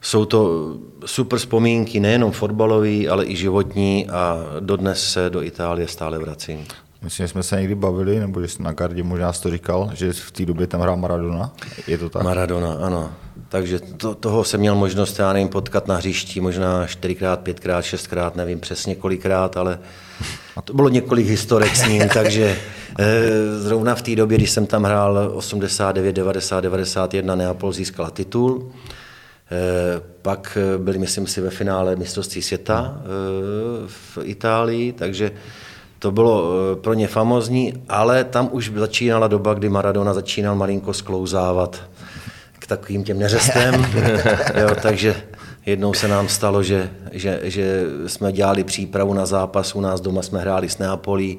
jsou 0.00 0.24
to 0.24 0.74
super 1.06 1.38
vzpomínky, 1.38 2.00
nejenom 2.00 2.32
fotbalové, 2.32 3.08
ale 3.08 3.26
i 3.26 3.36
životní 3.36 4.08
a 4.10 4.38
dodnes 4.60 5.12
se 5.12 5.30
do 5.30 5.42
Itálie 5.42 5.88
stále 5.88 6.18
vracím. 6.18 6.66
Myslím, 7.02 7.24
že 7.24 7.28
jsme 7.28 7.42
se 7.42 7.56
někdy 7.56 7.74
bavili, 7.74 8.20
nebo 8.20 8.40
že 8.40 8.48
jsi 8.48 8.62
na 8.62 8.72
kardě 8.72 9.02
možná 9.02 9.32
to 9.32 9.50
říkal, 9.50 9.90
že 9.94 10.12
v 10.12 10.30
té 10.30 10.46
době 10.46 10.66
tam 10.66 10.80
hrál 10.80 10.96
Maradona. 10.96 11.52
Je 11.86 11.98
to 11.98 12.10
tak? 12.10 12.22
Maradona, 12.22 12.72
ano. 12.72 13.12
Takže 13.48 13.80
to, 13.80 14.14
toho 14.14 14.44
jsem 14.44 14.60
měl 14.60 14.74
možnost, 14.74 15.18
já 15.18 15.32
nevím, 15.32 15.48
potkat 15.48 15.88
na 15.88 15.96
hřišti 15.96 16.40
možná 16.40 16.86
čtyřikrát, 16.86 17.40
pětkrát, 17.40 17.84
šestkrát, 17.84 18.36
nevím 18.36 18.60
přesně 18.60 18.94
kolikrát, 18.94 19.56
ale 19.56 19.78
to 20.64 20.74
bylo 20.74 20.88
několik 20.88 21.26
historek 21.26 21.76
s 21.76 21.88
ním, 21.88 22.08
takže 22.14 22.56
eh, 22.98 23.58
zrovna 23.58 23.94
v 23.94 24.02
té 24.02 24.16
době, 24.16 24.38
když 24.38 24.50
jsem 24.50 24.66
tam 24.66 24.84
hrál 24.84 25.30
89, 25.34 26.12
90, 26.12 26.60
91, 26.60 27.34
Neapol 27.34 27.72
získala 27.72 28.10
titul. 28.10 28.72
Eh, 29.52 30.00
pak 30.22 30.58
eh, 30.60 30.78
byli, 30.78 30.98
myslím 30.98 31.26
si, 31.26 31.40
ve 31.40 31.50
finále 31.50 31.96
mistrovství 31.96 32.42
světa 32.42 32.94
eh, 32.96 33.04
v 33.86 34.18
Itálii, 34.22 34.92
takže 34.92 35.32
to 35.98 36.10
bylo 36.10 36.44
pro 36.74 36.94
ně 36.94 37.08
famozní, 37.08 37.82
ale 37.88 38.24
tam 38.24 38.48
už 38.52 38.72
začínala 38.76 39.28
doba, 39.28 39.54
kdy 39.54 39.68
Maradona 39.68 40.14
začínal 40.14 40.56
malinko 40.56 40.92
sklouzávat 40.92 41.82
k 42.58 42.66
takovým 42.66 43.04
těm 43.04 43.18
neřestem, 43.18 43.86
jo, 44.60 44.68
takže 44.82 45.16
jednou 45.66 45.94
se 45.94 46.08
nám 46.08 46.28
stalo, 46.28 46.62
že, 46.62 46.90
že, 47.12 47.40
že 47.42 47.84
jsme 48.06 48.32
dělali 48.32 48.64
přípravu 48.64 49.14
na 49.14 49.26
zápas, 49.26 49.74
u 49.74 49.80
nás 49.80 50.00
doma 50.00 50.22
jsme 50.22 50.40
hráli 50.40 50.68
s 50.68 50.78
Neapolí, 50.78 51.38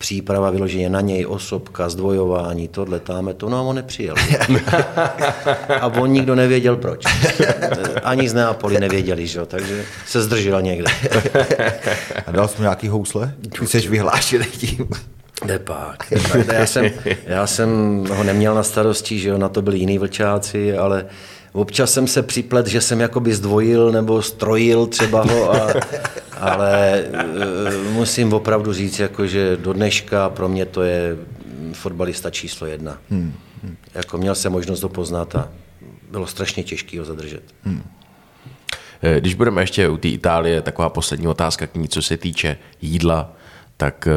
příprava 0.00 0.50
vyloženě 0.50 0.88
na 0.88 1.00
něj, 1.00 1.26
osobka, 1.26 1.88
zdvojování, 1.88 2.68
tohle, 2.68 3.00
táme 3.00 3.34
to, 3.34 3.48
no 3.48 3.58
a 3.58 3.60
on 3.60 3.76
nepřijel. 3.76 4.14
a 5.80 5.86
on 5.86 6.10
nikdo 6.10 6.34
nevěděl 6.34 6.76
proč. 6.76 7.04
Ani 8.02 8.28
z 8.28 8.34
Neapoli 8.34 8.80
nevěděli, 8.80 9.26
že? 9.26 9.46
takže 9.46 9.84
se 10.06 10.22
zdržel 10.22 10.62
někde. 10.62 10.90
a 12.26 12.32
dal 12.32 12.48
jsi 12.48 12.62
nějaký 12.62 12.88
housle? 12.88 13.34
Ty 13.58 13.66
jsi 13.66 13.88
vyhlášený 13.88 14.46
tím. 14.46 14.88
Depak. 15.44 16.12
Já 16.52 16.66
jsem, 16.66 16.90
já 17.26 17.46
jsem 17.46 17.68
ho 18.10 18.24
neměl 18.24 18.54
na 18.54 18.62
starosti, 18.62 19.18
že 19.18 19.28
jo, 19.28 19.38
na 19.38 19.48
to 19.48 19.62
byli 19.62 19.78
jiní 19.78 19.98
vlčáci, 19.98 20.76
ale 20.76 21.06
občas 21.52 21.92
jsem 21.92 22.06
se 22.06 22.22
připlet, 22.22 22.66
že 22.66 22.80
jsem 22.80 23.00
jakoby 23.00 23.34
zdvojil 23.34 23.92
nebo 23.92 24.22
strojil 24.22 24.86
třeba 24.86 25.22
ho, 25.22 25.54
a, 25.54 25.72
ale 26.40 26.98
e, 26.98 27.90
musím 27.92 28.32
opravdu 28.32 28.72
říct, 28.72 28.98
jako, 28.98 29.26
že 29.26 29.56
do 29.56 29.72
dneška 29.72 30.30
pro 30.30 30.48
mě 30.48 30.66
to 30.66 30.82
je 30.82 31.16
fotbalista 31.72 32.30
číslo 32.30 32.66
jedna. 32.66 32.98
Hmm. 33.10 33.34
Hmm. 33.62 33.76
Jako 33.94 34.18
měl 34.18 34.34
jsem 34.34 34.52
možnost 34.52 34.82
ho 34.82 34.88
poznat 34.88 35.36
a 35.36 35.48
bylo 36.10 36.26
strašně 36.26 36.62
těžké 36.62 36.98
ho 36.98 37.04
zadržet. 37.04 37.42
Hmm. 37.64 37.82
E, 39.02 39.20
když 39.20 39.34
budeme 39.34 39.62
ještě 39.62 39.88
u 39.88 39.96
té 39.96 40.08
Itálie, 40.08 40.62
taková 40.62 40.88
poslední 40.88 41.28
otázka 41.28 41.66
k 41.66 41.74
ní, 41.74 41.88
co 41.88 42.02
se 42.02 42.16
týče 42.16 42.56
jídla, 42.82 43.32
tak 43.76 44.08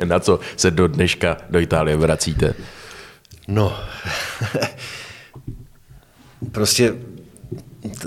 e, 0.00 0.04
na 0.04 0.20
co 0.20 0.40
se 0.56 0.70
do 0.70 0.88
dneška 0.88 1.36
do 1.50 1.60
Itálie 1.60 1.96
vracíte? 1.96 2.54
No, 3.48 3.76
prostě 6.52 6.94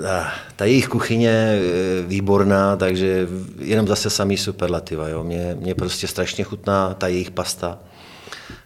ta, 0.02 0.32
ta 0.56 0.64
jejich 0.64 0.88
kuchyně 0.88 1.28
je 1.28 2.02
výborná, 2.06 2.76
takže 2.76 3.28
jenom 3.58 3.86
zase 3.86 4.10
samý 4.10 4.36
superlativa. 4.36 5.08
Jo. 5.08 5.24
Mě, 5.24 5.56
mě 5.60 5.74
prostě 5.74 6.06
strašně 6.06 6.44
chutná 6.44 6.94
ta 6.94 7.08
jejich 7.08 7.30
pasta, 7.30 7.78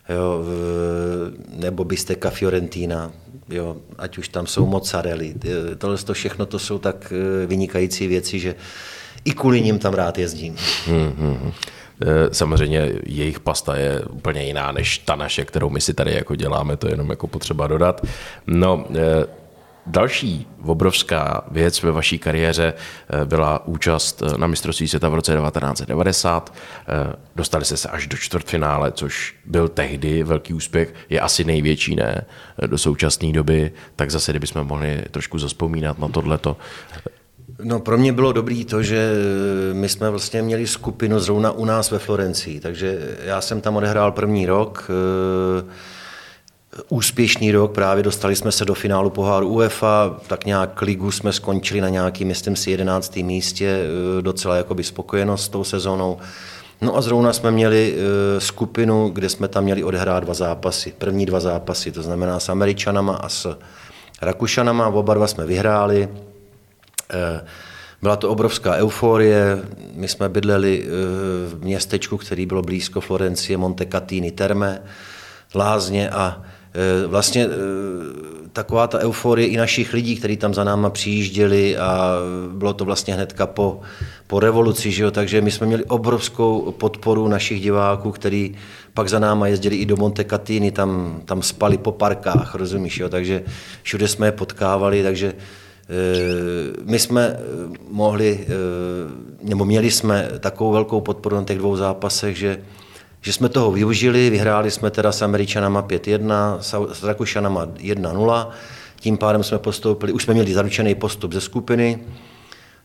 jo, 0.08 0.44
nebo 1.56 1.84
bisteka 1.84 2.30
fiorentina, 2.30 3.12
jo, 3.48 3.76
ať 3.98 4.18
už 4.18 4.28
tam 4.28 4.46
jsou 4.46 4.66
mozzarelli. 4.66 5.34
Tohle 5.78 5.98
to 5.98 6.14
všechno 6.14 6.46
to 6.46 6.58
jsou 6.58 6.78
tak 6.78 7.12
eh, 7.12 7.46
vynikající 7.46 8.06
věci, 8.06 8.38
že 8.38 8.54
i 9.24 9.32
kvůli 9.32 9.60
ním 9.60 9.78
tam 9.78 9.94
rád 9.94 10.18
jezdím. 10.18 10.56
Hmm, 10.86 11.12
hmm. 11.18 11.52
samozřejmě 12.32 12.92
jejich 13.06 13.40
pasta 13.40 13.76
je 13.76 14.00
úplně 14.00 14.44
jiná 14.44 14.72
než 14.72 14.98
ta 14.98 15.16
naše, 15.16 15.44
kterou 15.44 15.70
my 15.70 15.80
si 15.80 15.94
tady 15.94 16.14
jako 16.14 16.34
děláme, 16.34 16.76
to 16.76 16.86
je 16.86 16.92
jenom 16.92 17.10
jako 17.10 17.26
potřeba 17.26 17.66
dodat. 17.66 18.06
No, 18.46 18.86
Další 19.90 20.47
obrovská 20.62 21.45
věc 21.50 21.83
ve 21.83 21.92
vaší 21.92 22.18
kariéře 22.18 22.75
eh, 22.75 23.25
byla 23.25 23.66
účast 23.66 24.23
na 24.37 24.47
mistrovství 24.47 24.88
světa 24.88 25.09
v 25.09 25.14
roce 25.14 25.33
1990. 25.33 26.52
Dostali 27.37 27.64
jste 27.64 27.76
se 27.76 27.88
až 27.88 28.07
do 28.07 28.16
čtvrtfinále, 28.16 28.92
což 28.92 29.35
byl 29.45 29.68
tehdy 29.68 30.23
velký 30.23 30.54
úspěch, 30.54 30.95
je 31.09 31.21
asi 31.21 31.45
největší, 31.45 31.97
ne, 31.97 32.25
do 32.66 32.78
současné 32.78 33.33
doby, 33.33 33.73
tak 33.97 34.11
zase, 34.11 34.33
kdybychom 34.33 34.66
mohli 34.66 35.04
trošku 35.11 35.38
zaspomínat 35.38 35.99
na 35.99 36.09
tohleto. 36.09 36.57
No 37.62 37.80
pro 37.80 37.99
mě 37.99 38.12
bylo 38.12 38.33
dobrý 38.33 38.64
to, 38.64 38.83
že 38.83 39.12
my 39.73 39.88
jsme 39.88 40.11
vlastně 40.11 40.42
měli 40.42 40.66
skupinu 40.66 41.21
zrovna 41.21 41.50
u 41.52 41.64
nás 41.64 41.90
ve 41.90 41.99
Florencii, 41.99 42.61
takže 42.61 43.16
já 43.25 43.40
jsem 43.40 43.61
tam 43.61 43.76
odehrál 43.76 44.12
první 44.12 44.47
rok, 44.47 44.90
eh, 44.90 45.64
úspěšný 46.88 47.52
rok, 47.52 47.72
právě 47.75 48.02
dostali 48.02 48.37
jsme 48.37 48.52
se 48.52 48.64
do 48.64 48.75
finálu 48.75 49.10
poháru 49.10 49.48
UEFA, 49.48 50.16
tak 50.26 50.44
nějak 50.44 50.82
ligu 50.82 51.10
jsme 51.10 51.32
skončili 51.32 51.80
na 51.80 51.88
nějaký, 51.88 52.25
myslím 52.25 52.56
si, 52.56 52.70
jedenáctém 52.70 53.26
místě, 53.26 53.80
eh, 54.18 54.22
docela 54.22 54.56
jakoby 54.56 54.84
spokojenost 54.84 55.44
s 55.44 55.48
tou 55.48 55.64
sezónou. 55.64 56.18
No 56.80 56.96
a 56.96 57.00
zrovna 57.00 57.32
jsme 57.32 57.50
měli 57.50 57.94
eh, 57.96 58.40
skupinu, 58.40 59.08
kde 59.08 59.28
jsme 59.28 59.48
tam 59.48 59.64
měli 59.64 59.84
odehrát 59.84 60.25
dva 60.25 60.34
zápasy, 60.34 60.94
první 60.98 61.26
dva 61.26 61.40
zápasy, 61.40 61.92
to 61.92 62.02
znamená 62.02 62.40
s 62.40 62.48
Američanama 62.48 63.16
a 63.16 63.28
s 63.28 63.58
Rakušanama, 64.22 64.88
oba 64.88 65.14
dva 65.14 65.26
jsme 65.26 65.46
vyhráli, 65.46 66.08
Eh, 67.14 67.44
byla 68.02 68.16
to 68.16 68.30
obrovská 68.30 68.75
euforie. 68.75 69.62
My 69.94 70.08
jsme 70.08 70.28
bydleli 70.28 70.84
v 71.48 71.64
městečku, 71.64 72.16
který 72.16 72.46
bylo 72.46 72.62
blízko 72.62 73.00
Florencie, 73.00 73.56
Montecatini 73.56 74.30
Terme, 74.30 74.82
Lázně 75.54 76.10
a 76.10 76.42
vlastně 77.06 77.48
taková 78.52 78.87
ta 78.87 78.98
euforie 78.98 79.48
i 79.48 79.56
našich 79.56 79.92
lidí, 79.92 80.16
kteří 80.16 80.37
tam 80.37 80.54
za 80.54 80.64
náma 80.64 80.90
přijížděli 80.90 81.76
a 81.76 82.14
bylo 82.52 82.72
to 82.72 82.84
vlastně 82.84 83.14
hnedka 83.14 83.46
po, 83.46 83.80
po 84.26 84.40
revoluci, 84.40 84.90
že 84.90 85.02
jo? 85.02 85.10
takže 85.10 85.40
my 85.40 85.50
jsme 85.50 85.66
měli 85.66 85.84
obrovskou 85.84 86.72
podporu 86.72 87.28
našich 87.28 87.60
diváků, 87.60 88.10
kteří 88.10 88.54
pak 88.94 89.08
za 89.08 89.18
náma 89.18 89.46
jezdili 89.46 89.76
i 89.76 89.87
do 89.87 89.96
Montecatini, 89.96 90.70
tam, 90.70 91.20
tam 91.25 91.42
spali 91.42 91.78
po 91.78 91.92
parkách, 91.92 92.54
rozumíš, 92.54 92.98
jo? 92.98 93.08
takže 93.08 93.42
všude 93.82 94.08
jsme 94.08 94.26
je 94.26 94.32
potkávali, 94.32 95.02
takže 95.02 95.34
Eh, 95.90 96.72
my 96.84 96.98
jsme 96.98 97.22
eh, 97.22 97.38
mohli, 97.88 98.40
eh, 98.42 98.46
nebo 99.42 99.64
měli 99.64 99.90
jsme 99.90 100.28
takovou 100.40 100.72
velkou 100.72 101.00
podporu 101.00 101.37
na 101.37 101.44
těch 101.44 101.58
dvou 101.58 101.76
zápasech, 101.76 102.38
že, 102.38 102.60
že 103.20 103.32
jsme 103.32 103.48
toho 103.48 103.70
využili, 103.70 104.30
vyhráli 104.30 104.70
jsme 104.70 104.90
teda 104.90 105.12
s 105.12 105.22
Američanama 105.22 105.82
5-1, 105.82 106.58
s 106.92 107.02
Rakušanama 107.02 107.66
1-0, 107.66 108.48
tím 109.00 109.16
pádem 109.16 109.42
jsme 109.42 109.58
postoupili, 109.58 110.12
už 110.12 110.22
jsme 110.22 110.34
měli 110.34 110.54
zaručený 110.54 110.94
postup 110.94 111.32
ze 111.32 111.40
skupiny, 111.40 111.98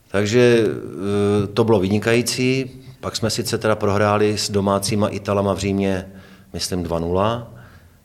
takže 0.07 0.63
to 1.53 1.63
bylo 1.63 1.79
vynikající. 1.79 2.71
Pak 2.99 3.15
jsme 3.15 3.29
sice 3.29 3.57
teda 3.57 3.75
prohráli 3.75 4.37
s 4.37 4.51
domácíma 4.51 5.07
Italama 5.07 5.53
v 5.53 5.57
Římě, 5.57 6.11
myslím 6.53 6.83
2-0, 6.83 7.47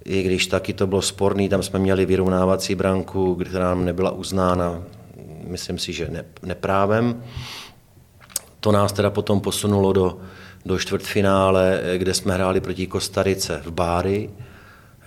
i 0.05 0.23
když 0.23 0.47
taky 0.47 0.73
to 0.73 0.87
bylo 0.87 1.03
sporný, 1.03 1.49
tam 1.49 1.63
jsme 1.63 1.79
měli 1.79 2.07
vyrovnávací 2.07 2.75
branku, 2.75 3.35
která 3.35 3.65
nám 3.65 3.85
nebyla 3.85 4.11
uznána, 4.11 4.83
myslím 5.45 5.79
si, 5.79 5.93
že 5.93 6.09
ne, 6.11 6.25
neprávem. 6.43 7.23
To 8.61 8.73
nás 8.73 8.93
teda 8.93 9.11
potom 9.11 9.41
posunulo 9.41 9.93
do, 9.93 10.19
do 10.67 10.79
čtvrtfinále, 10.79 11.81
kde 11.97 12.15
jsme 12.15 12.35
hráli 12.35 12.61
proti 12.61 12.87
Kostarice 12.87 13.61
v 13.65 13.71
Bári. 13.71 14.31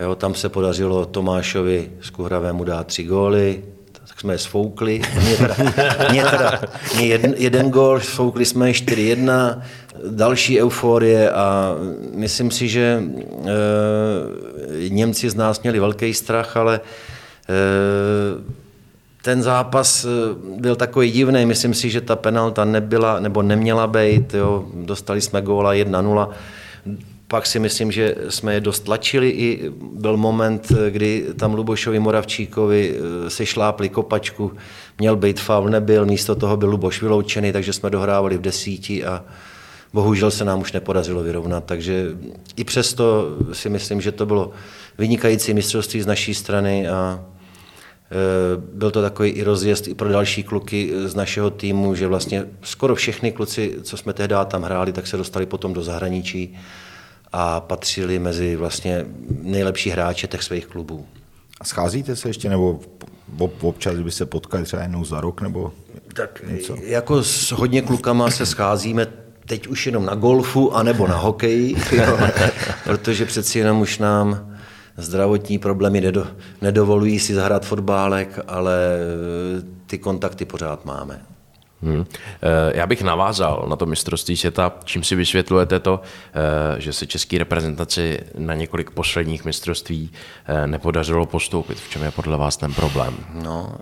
Jo, 0.00 0.14
tam 0.14 0.34
se 0.34 0.48
podařilo 0.48 1.06
Tomášovi 1.06 1.90
z 2.00 2.10
Kuhravému 2.10 2.64
dát 2.64 2.86
tři 2.86 3.04
góly, 3.04 3.62
tak 4.08 4.20
jsme 4.20 4.34
je 4.34 4.38
sfoukli. 4.38 5.00
Mě 5.20 5.36
teda, 5.36 5.56
mě 6.10 6.24
teda 6.24 6.60
mě 6.96 7.06
jeden, 7.06 7.34
jeden 7.36 7.70
gól, 7.70 8.00
sfoukli 8.00 8.44
jsme 8.44 8.70
4-1, 8.70 9.62
další 10.10 10.62
euforie 10.62 11.30
a 11.30 11.74
myslím 12.14 12.50
si, 12.50 12.68
že 12.68 13.02
e, 13.44 14.88
Němci 14.88 15.30
z 15.30 15.34
nás 15.34 15.62
měli 15.62 15.80
velký 15.80 16.14
strach, 16.14 16.56
ale 16.56 16.80
e, 17.48 18.61
ten 19.22 19.42
zápas 19.42 20.06
byl 20.56 20.76
takový 20.76 21.10
divný. 21.10 21.46
Myslím 21.46 21.74
si, 21.74 21.90
že 21.90 22.00
ta 22.00 22.16
penalta 22.16 22.64
nebyla 22.64 23.20
nebo 23.20 23.42
neměla 23.42 23.86
být. 23.86 24.34
Jo. 24.34 24.64
Dostali 24.74 25.20
jsme 25.20 25.42
góla 25.42 25.74
1-0 25.74 26.28
pak 27.32 27.46
si 27.46 27.58
myslím, 27.58 27.92
že 27.92 28.14
jsme 28.28 28.54
je 28.54 28.60
dost 28.60 28.80
tlačili 28.80 29.30
i 29.30 29.70
byl 29.92 30.16
moment, 30.16 30.72
kdy 30.90 31.26
tam 31.36 31.54
Lubošovi 31.54 31.98
Moravčíkovi 31.98 32.94
eh, 32.94 33.30
se 33.30 33.46
šlápli 33.46 33.88
kopačku, 33.88 34.52
měl 34.98 35.16
být 35.16 35.40
faul, 35.40 35.68
nebyl, 35.68 36.06
místo 36.06 36.34
toho 36.34 36.56
byl 36.56 36.68
Luboš 36.68 37.02
vyloučený, 37.02 37.52
takže 37.52 37.72
jsme 37.72 37.90
dohrávali 37.90 38.36
v 38.36 38.40
desíti 38.40 39.04
a 39.04 39.24
bohužel 39.92 40.30
se 40.30 40.44
nám 40.44 40.60
už 40.60 40.72
nepodařilo 40.72 41.22
vyrovnat, 41.22 41.64
takže 41.64 42.06
i 42.56 42.64
přesto 42.64 43.36
si 43.52 43.68
myslím, 43.68 44.00
že 44.00 44.12
to 44.12 44.26
bylo 44.26 44.50
vynikající 44.98 45.54
mistrovství 45.54 46.02
z 46.02 46.06
naší 46.06 46.34
strany 46.34 46.88
a 46.88 47.24
eh, 47.24 47.41
byl 48.74 48.90
to 48.90 49.02
takový 49.02 49.30
i 49.30 49.42
rozjezd 49.42 49.88
i 49.88 49.94
pro 49.94 50.08
další 50.08 50.42
kluky 50.42 50.92
z 51.04 51.14
našeho 51.14 51.50
týmu, 51.50 51.94
že 51.94 52.06
vlastně 52.06 52.44
skoro 52.62 52.94
všechny 52.94 53.32
kluci, 53.32 53.76
co 53.82 53.96
jsme 53.96 54.12
tehdy 54.12 54.34
tam 54.46 54.62
hráli, 54.62 54.92
tak 54.92 55.06
se 55.06 55.16
dostali 55.16 55.46
potom 55.46 55.72
do 55.72 55.82
zahraničí 55.82 56.58
a 57.32 57.60
patřili 57.60 58.18
mezi 58.18 58.56
vlastně 58.56 59.06
nejlepší 59.42 59.90
hráče 59.90 60.26
těch 60.26 60.42
svých 60.42 60.66
klubů. 60.66 61.06
A 61.60 61.64
scházíte 61.64 62.16
se 62.16 62.28
ještě, 62.28 62.48
nebo 62.48 62.80
občas 63.60 63.94
by 63.94 64.10
se 64.10 64.26
potkali 64.26 64.64
třeba 64.64 64.82
jednou 64.82 65.04
za 65.04 65.20
rok, 65.20 65.40
nebo 65.40 65.72
tak 66.14 66.42
něco? 66.50 66.76
Jako 66.82 67.22
s 67.22 67.52
hodně 67.52 67.82
klukama 67.82 68.30
se 68.30 68.46
scházíme 68.46 69.06
teď 69.46 69.66
už 69.66 69.86
jenom 69.86 70.06
na 70.06 70.14
golfu 70.14 70.76
anebo 70.76 71.08
na 71.08 71.16
hokeji, 71.16 71.76
protože 72.84 73.26
přeci 73.26 73.58
jenom 73.58 73.80
už 73.80 73.98
nám 73.98 74.51
zdravotní 74.96 75.58
problémy 75.58 76.00
nedo, 76.00 76.26
nedovolují 76.62 77.18
si 77.18 77.34
zahrát 77.34 77.66
fotbálek, 77.66 78.38
ale 78.46 78.76
ty 79.86 79.98
kontakty 79.98 80.44
pořád 80.44 80.84
máme. 80.84 81.20
Hmm. 81.82 82.04
Já 82.74 82.86
bych 82.86 83.02
navázal 83.02 83.66
na 83.68 83.76
to 83.76 83.86
mistrovství 83.86 84.36
světa, 84.36 84.72
čím 84.84 85.02
si 85.02 85.14
vysvětlujete 85.14 85.80
to, 85.80 86.00
eh, 86.34 86.80
že 86.80 86.92
se 86.92 87.06
české 87.06 87.38
reprezentaci 87.38 88.20
na 88.38 88.54
několik 88.54 88.90
posledních 88.90 89.44
mistrovství 89.44 90.10
eh, 90.46 90.66
nepodařilo 90.66 91.26
postoupit. 91.26 91.78
V 91.78 91.90
čem 91.90 92.02
je 92.02 92.10
podle 92.10 92.36
vás 92.36 92.56
ten 92.56 92.74
problém? 92.74 93.16
No, 93.42 93.74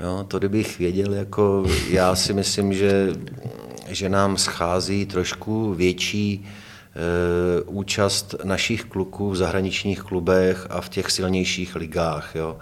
jo, 0.00 0.24
to 0.28 0.38
kdybych 0.38 0.78
věděl, 0.78 1.14
jako 1.14 1.64
já 1.90 2.14
si 2.14 2.32
myslím, 2.32 2.74
že, 2.74 3.08
že 3.88 4.08
nám 4.08 4.36
schází 4.36 5.06
trošku 5.06 5.74
větší 5.74 6.46
účast 7.66 8.34
našich 8.44 8.84
kluků 8.84 9.30
v 9.30 9.36
zahraničních 9.36 10.02
klubech 10.02 10.66
a 10.70 10.80
v 10.80 10.88
těch 10.88 11.10
silnějších 11.10 11.76
ligách. 11.76 12.34
Jo. 12.34 12.56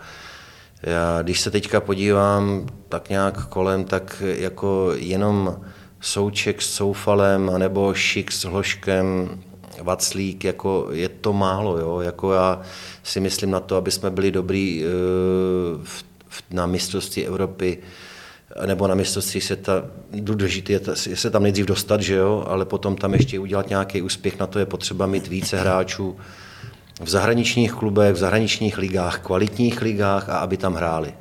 Já, 0.83 1.23
když 1.23 1.41
se 1.41 1.51
teďka 1.51 1.81
podívám 1.81 2.67
tak 2.89 3.09
nějak 3.09 3.47
kolem, 3.47 3.85
tak 3.85 4.23
jako 4.27 4.93
jenom 4.97 5.61
Souček 6.01 6.63
s 6.63 6.75
Soufalem, 6.75 7.51
anebo 7.51 7.95
Šik 7.95 8.33
s 8.33 8.45
Hloškem, 8.45 9.39
Vaclík, 9.83 10.45
jako 10.45 10.89
je 10.93 11.09
to 11.09 11.33
málo. 11.33 11.79
Jo? 11.79 12.01
Jako 12.01 12.33
já 12.33 12.61
si 13.03 13.21
myslím 13.21 13.51
na 13.51 13.61
to, 13.61 13.77
aby 13.77 13.91
jsme 13.91 14.11
byli 14.11 14.31
dobrý 14.31 14.85
uh, 14.85 14.91
v, 15.85 16.05
v, 16.29 16.43
na 16.51 16.67
mistrovství 16.67 17.27
Evropy 17.27 17.79
nebo 18.67 18.87
na 18.87 18.95
mistrovství 18.95 19.41
světa, 19.41 19.83
důležité 20.11 20.73
je, 20.73 20.81
je 21.09 21.17
se 21.17 21.31
tam 21.31 21.43
nejdřív 21.43 21.67
dostat, 21.67 22.01
že 22.01 22.15
jo, 22.15 22.45
ale 22.47 22.65
potom 22.65 22.97
tam 22.97 23.15
ještě 23.15 23.39
udělat 23.39 23.69
nějaký 23.69 24.03
úspěch, 24.03 24.39
na 24.39 24.47
to 24.47 24.59
je 24.59 24.67
potřeba 24.67 25.07
mít 25.07 25.29
více 25.29 25.61
hráčů, 25.61 26.17
v 27.01 27.09
zahraničních 27.09 27.73
klubech, 27.73 28.15
v 28.15 28.19
zahraničních 28.19 28.79
ligách, 28.79 29.19
kvalitních 29.19 29.83
ligách 29.83 30.29
a 30.29 30.39
aby 30.39 30.57
tam 30.57 30.75
hráli. 30.75 31.15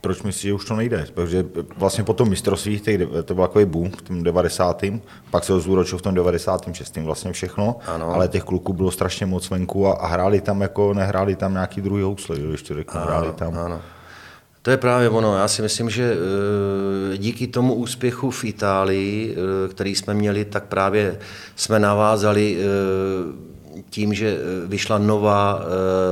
Proč 0.00 0.22
myslíš, 0.22 0.42
že 0.42 0.54
už 0.54 0.64
to 0.64 0.76
nejde? 0.76 1.06
Protože 1.14 1.44
vlastně 1.76 2.04
po 2.04 2.12
tom 2.12 2.28
mistrovství, 2.28 2.82
to 3.24 3.34
byl 3.34 3.46
takový 3.46 3.64
boom 3.64 3.90
v 3.90 4.02
tom 4.02 4.22
90. 4.22 4.82
Pak 5.30 5.44
se 5.44 5.60
zúročil 5.60 5.98
v 5.98 6.02
tom 6.02 6.14
96. 6.14 6.96
vlastně 6.96 7.32
všechno, 7.32 7.76
ano. 7.86 8.14
ale 8.14 8.28
těch 8.28 8.44
kluků 8.44 8.72
bylo 8.72 8.90
strašně 8.90 9.26
moc 9.26 9.50
venku 9.50 9.86
a, 9.86 9.92
a 9.92 10.06
hráli 10.06 10.40
tam 10.40 10.60
jako, 10.60 10.94
nehráli 10.94 11.36
tam 11.36 11.52
nějaký 11.52 11.80
druhý 11.80 12.02
housle, 12.02 12.38
když 12.38 12.62
to 12.62 12.74
řeknu, 12.74 13.00
hráli 13.00 13.32
tam. 13.32 13.58
Ano. 13.58 13.80
To 14.62 14.70
je 14.70 14.76
právě 14.76 15.08
ono. 15.08 15.36
Já 15.36 15.48
si 15.48 15.62
myslím, 15.62 15.90
že 15.90 16.14
eh, 17.14 17.18
díky 17.18 17.46
tomu 17.46 17.74
úspěchu 17.74 18.30
v 18.30 18.44
Itálii, 18.44 19.36
eh, 19.36 19.68
který 19.68 19.94
jsme 19.94 20.14
měli, 20.14 20.44
tak 20.44 20.64
právě 20.64 21.18
jsme 21.56 21.78
navázali 21.78 22.56
eh, 22.58 22.62
tím, 23.90 24.14
že 24.14 24.38
vyšla 24.66 24.98
nová 24.98 25.62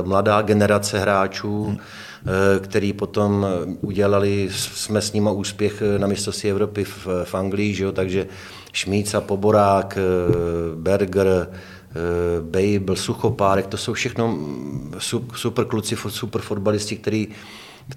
mladá 0.03 0.41
generace 0.41 0.99
hráčů, 0.99 1.65
hmm. 1.65 1.77
který 2.59 2.93
potom 2.93 3.45
udělali, 3.81 4.49
jsme 4.51 5.01
s 5.01 5.13
nimi 5.13 5.29
úspěch 5.33 5.83
na 5.97 6.07
mistrovství 6.07 6.49
Evropy 6.49 6.83
v, 6.83 7.07
v 7.23 7.35
Anglii, 7.35 7.73
že 7.73 7.83
jo? 7.83 7.91
takže 7.91 8.27
Šmíca, 8.73 9.21
Poborák, 9.21 9.97
Berger, 10.75 11.47
Babel, 12.41 12.95
Suchopárek, 12.95 13.67
to 13.67 13.77
jsou 13.77 13.93
všechno 13.93 14.27
mm, 14.27 14.95
super 15.35 15.65
kluci, 15.65 15.95
super 16.09 16.41
fotbalisti, 16.41 16.95
který, 16.95 17.27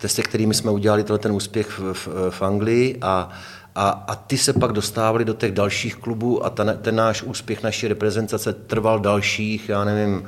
se 0.07 0.23
kterými 0.23 0.55
jsme 0.55 0.71
udělali 0.71 1.05
ten 1.19 1.33
úspěch 1.33 1.79
v, 1.79 1.93
v, 1.95 2.09
v 2.31 2.43
Anglii 2.43 2.99
a, 3.03 3.31
a, 3.75 3.89
a 3.89 4.15
ty 4.15 4.39
se 4.39 4.53
pak 4.53 4.73
dostávali 4.73 5.25
do 5.25 5.35
těch 5.35 5.53
dalších 5.53 5.97
klubů 5.97 6.47
a 6.47 6.51
ten, 6.51 6.79
ten 6.83 6.97
náš 6.97 7.23
úspěch 7.23 7.63
naší 7.63 7.89
reprezentace 7.89 8.53
trval 8.53 9.01
dalších, 9.01 9.69
já 9.69 9.85
nevím, 9.85 10.25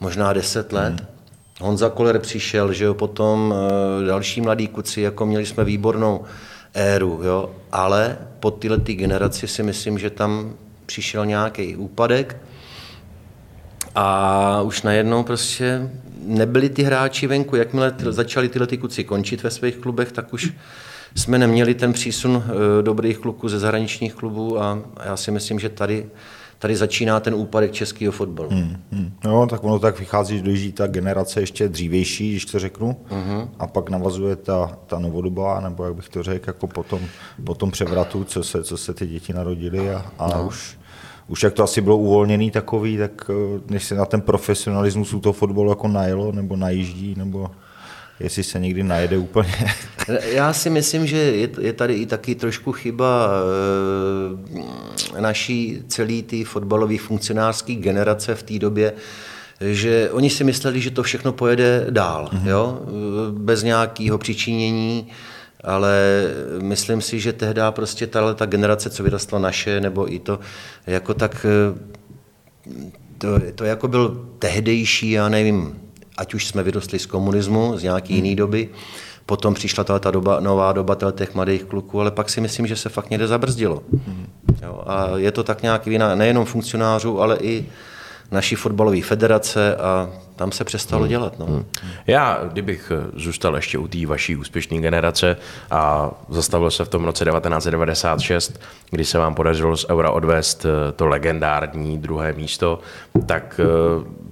možná 0.00 0.32
deset 0.32 0.72
let. 0.72 0.88
Hmm. 0.88 1.06
Honza 1.60 1.90
Koller 1.90 2.18
přišel, 2.18 2.72
že 2.72 2.84
jo, 2.84 2.94
potom 2.94 3.54
e, 3.54 4.06
další 4.06 4.40
mladí 4.40 4.68
kuci, 4.68 5.00
jako 5.00 5.26
měli 5.26 5.46
jsme 5.46 5.64
výbornou 5.64 6.24
éru, 6.74 7.20
jo, 7.22 7.50
ale 7.72 8.18
po 8.40 8.50
tyhle 8.50 8.78
ty 8.78 8.94
generaci 8.94 9.48
si 9.48 9.62
myslím, 9.62 9.98
že 9.98 10.10
tam 10.10 10.52
přišel 10.86 11.26
nějaký 11.26 11.76
úpadek 11.76 12.36
a 13.98 14.62
už 14.62 14.82
najednou 14.82 15.22
prostě 15.22 15.90
nebyli 16.26 16.68
ty 16.68 16.82
hráči 16.82 17.26
venku. 17.26 17.56
Jakmile 17.56 17.94
začali 18.08 18.48
tyhle 18.48 18.66
ty 18.66 18.78
kuci 18.78 19.04
končit 19.04 19.42
ve 19.42 19.50
svých 19.50 19.76
klubech, 19.76 20.12
tak 20.12 20.32
už 20.32 20.52
jsme 21.14 21.38
neměli 21.38 21.74
ten 21.74 21.92
přísun 21.92 22.44
eh, 22.46 22.82
dobrých 22.82 23.18
kluků 23.18 23.48
ze 23.48 23.58
zahraničních 23.58 24.14
klubů 24.14 24.62
a 24.62 24.78
já 25.04 25.16
si 25.16 25.30
myslím, 25.30 25.58
že 25.58 25.68
tady 25.68 26.06
tady 26.58 26.76
začíná 26.76 27.20
ten 27.20 27.34
úpadek 27.34 27.72
českého 27.72 28.12
fotbalu. 28.12 28.48
Hmm, 28.50 28.76
hmm. 28.92 29.12
No, 29.24 29.46
tak 29.46 29.64
ono 29.64 29.78
tak 29.78 29.98
vychází, 29.98 30.36
že 30.36 30.42
dojíždí 30.42 30.72
ta 30.72 30.86
generace 30.86 31.40
ještě 31.40 31.68
dřívější, 31.68 32.30
když 32.30 32.44
to 32.44 32.58
řeknu, 32.58 32.96
uh-huh. 33.10 33.48
a 33.58 33.66
pak 33.66 33.90
navazuje 33.90 34.36
ta, 34.36 34.78
ta 34.86 34.98
novodobá, 34.98 35.60
nebo 35.60 35.84
jak 35.84 35.94
bych 35.94 36.08
to 36.08 36.22
řekl, 36.22 36.48
jako 36.48 36.66
potom, 36.66 37.00
potom 37.44 37.70
převratu, 37.70 38.24
co 38.24 38.44
se, 38.44 38.64
co 38.64 38.76
se 38.76 38.94
ty 38.94 39.06
děti 39.06 39.32
narodily 39.32 39.90
a, 39.90 40.06
a 40.18 40.28
no. 40.28 40.46
už, 40.46 40.77
už 41.28 41.42
jak 41.42 41.52
to 41.52 41.62
asi 41.64 41.80
bylo 41.80 41.96
uvolněný 41.96 42.50
takový, 42.50 42.96
tak 42.96 43.30
eh, 43.30 43.60
než 43.68 43.84
se 43.84 43.94
na 43.94 44.04
ten 44.04 44.20
profesionalismus 44.20 45.14
u 45.14 45.20
toho 45.20 45.32
fotbalu 45.32 45.70
jako 45.70 45.88
najelo, 45.88 46.32
nebo 46.32 46.56
najíždí, 46.56 47.14
nebo 47.18 47.50
jestli 48.20 48.44
se 48.44 48.60
někdy 48.60 48.82
najede 48.82 49.18
úplně. 49.18 49.54
Já 50.32 50.52
si 50.52 50.70
myslím, 50.70 51.06
že 51.06 51.16
je, 51.16 51.48
je 51.60 51.72
tady 51.72 51.94
i 51.94 52.06
taky 52.06 52.34
trošku 52.34 52.72
chyba 52.72 53.30
e, 55.16 55.20
naší 55.20 55.82
celý 55.88 56.22
ty 56.22 56.44
fotbalové 56.44 56.98
funkcionářské 56.98 57.74
generace 57.74 58.34
v 58.34 58.42
té 58.42 58.58
době, 58.58 58.92
že 59.60 60.10
oni 60.10 60.30
si 60.30 60.44
mysleli, 60.44 60.80
že 60.80 60.90
to 60.90 61.02
všechno 61.02 61.32
pojede 61.32 61.86
dál, 61.90 62.30
mm-hmm. 62.32 62.48
jo? 62.48 62.80
bez 63.30 63.62
nějakého 63.62 64.18
přičinění, 64.18 65.06
ale 65.64 66.24
myslím 66.62 67.00
si, 67.00 67.20
že 67.20 67.32
tehdy 67.32 67.60
prostě 67.70 68.06
tahle 68.06 68.34
ta 68.34 68.46
generace, 68.46 68.90
co 68.90 69.02
vyrostla 69.02 69.38
naše, 69.38 69.80
nebo 69.80 70.12
i 70.12 70.18
to, 70.18 70.38
jako 70.86 71.14
tak 71.14 71.46
eh, 71.48 71.78
to, 73.18 73.28
to 73.54 73.64
jako 73.64 73.88
byl 73.88 74.28
tehdejší, 74.38 75.10
já 75.10 75.28
nevím, 75.28 75.78
ať 76.16 76.34
už 76.34 76.46
jsme 76.46 76.62
vyrostli 76.62 76.98
z 76.98 77.06
komunismu, 77.06 77.78
z 77.78 77.82
nějaké 77.82 78.14
jiné 78.14 78.28
hmm. 78.28 78.36
doby, 78.36 78.68
potom 79.26 79.54
přišla 79.54 79.84
ta 79.84 80.10
doba, 80.10 80.40
nová 80.40 80.72
doba 80.72 80.96
těch 81.12 81.34
mladých 81.34 81.64
kluků, 81.64 82.00
ale 82.00 82.10
pak 82.10 82.30
si 82.30 82.40
myslím, 82.40 82.66
že 82.66 82.76
se 82.76 82.88
fakt 82.88 83.10
někde 83.10 83.26
zabrzdilo. 83.26 83.82
Hmm. 84.06 84.26
Jo, 84.62 84.82
a 84.86 85.16
je 85.16 85.32
to 85.32 85.44
tak 85.44 85.62
nějak 85.62 85.86
vina 85.86 86.14
nejenom 86.14 86.44
funkcionářů, 86.44 87.20
ale 87.20 87.38
i 87.40 87.66
naší 88.30 88.54
fotbalové 88.54 89.02
federace 89.02 89.76
a 89.76 90.10
tam 90.36 90.52
se 90.52 90.64
přestalo 90.64 91.02
hmm. 91.02 91.08
dělat. 91.08 91.38
No. 91.38 91.46
Hmm. 91.46 91.64
Já, 92.06 92.40
kdybych 92.52 92.92
zůstal 93.14 93.56
ještě 93.56 93.78
u 93.78 93.88
té 93.88 94.06
vaší 94.06 94.36
úspěšné 94.36 94.78
generace 94.78 95.36
a 95.70 96.10
zastavil 96.28 96.70
se 96.70 96.84
v 96.84 96.88
tom 96.88 97.04
roce 97.04 97.24
1996, 97.24 98.60
kdy 98.90 99.04
se 99.04 99.18
vám 99.18 99.34
podařilo 99.34 99.76
z 99.76 99.86
Eura 99.90 100.10
odvést 100.10 100.64
eh, 100.64 100.92
to 100.92 101.06
legendární 101.06 101.98
druhé 101.98 102.32
místo, 102.32 102.80
tak 103.26 103.60
eh, 103.62 103.64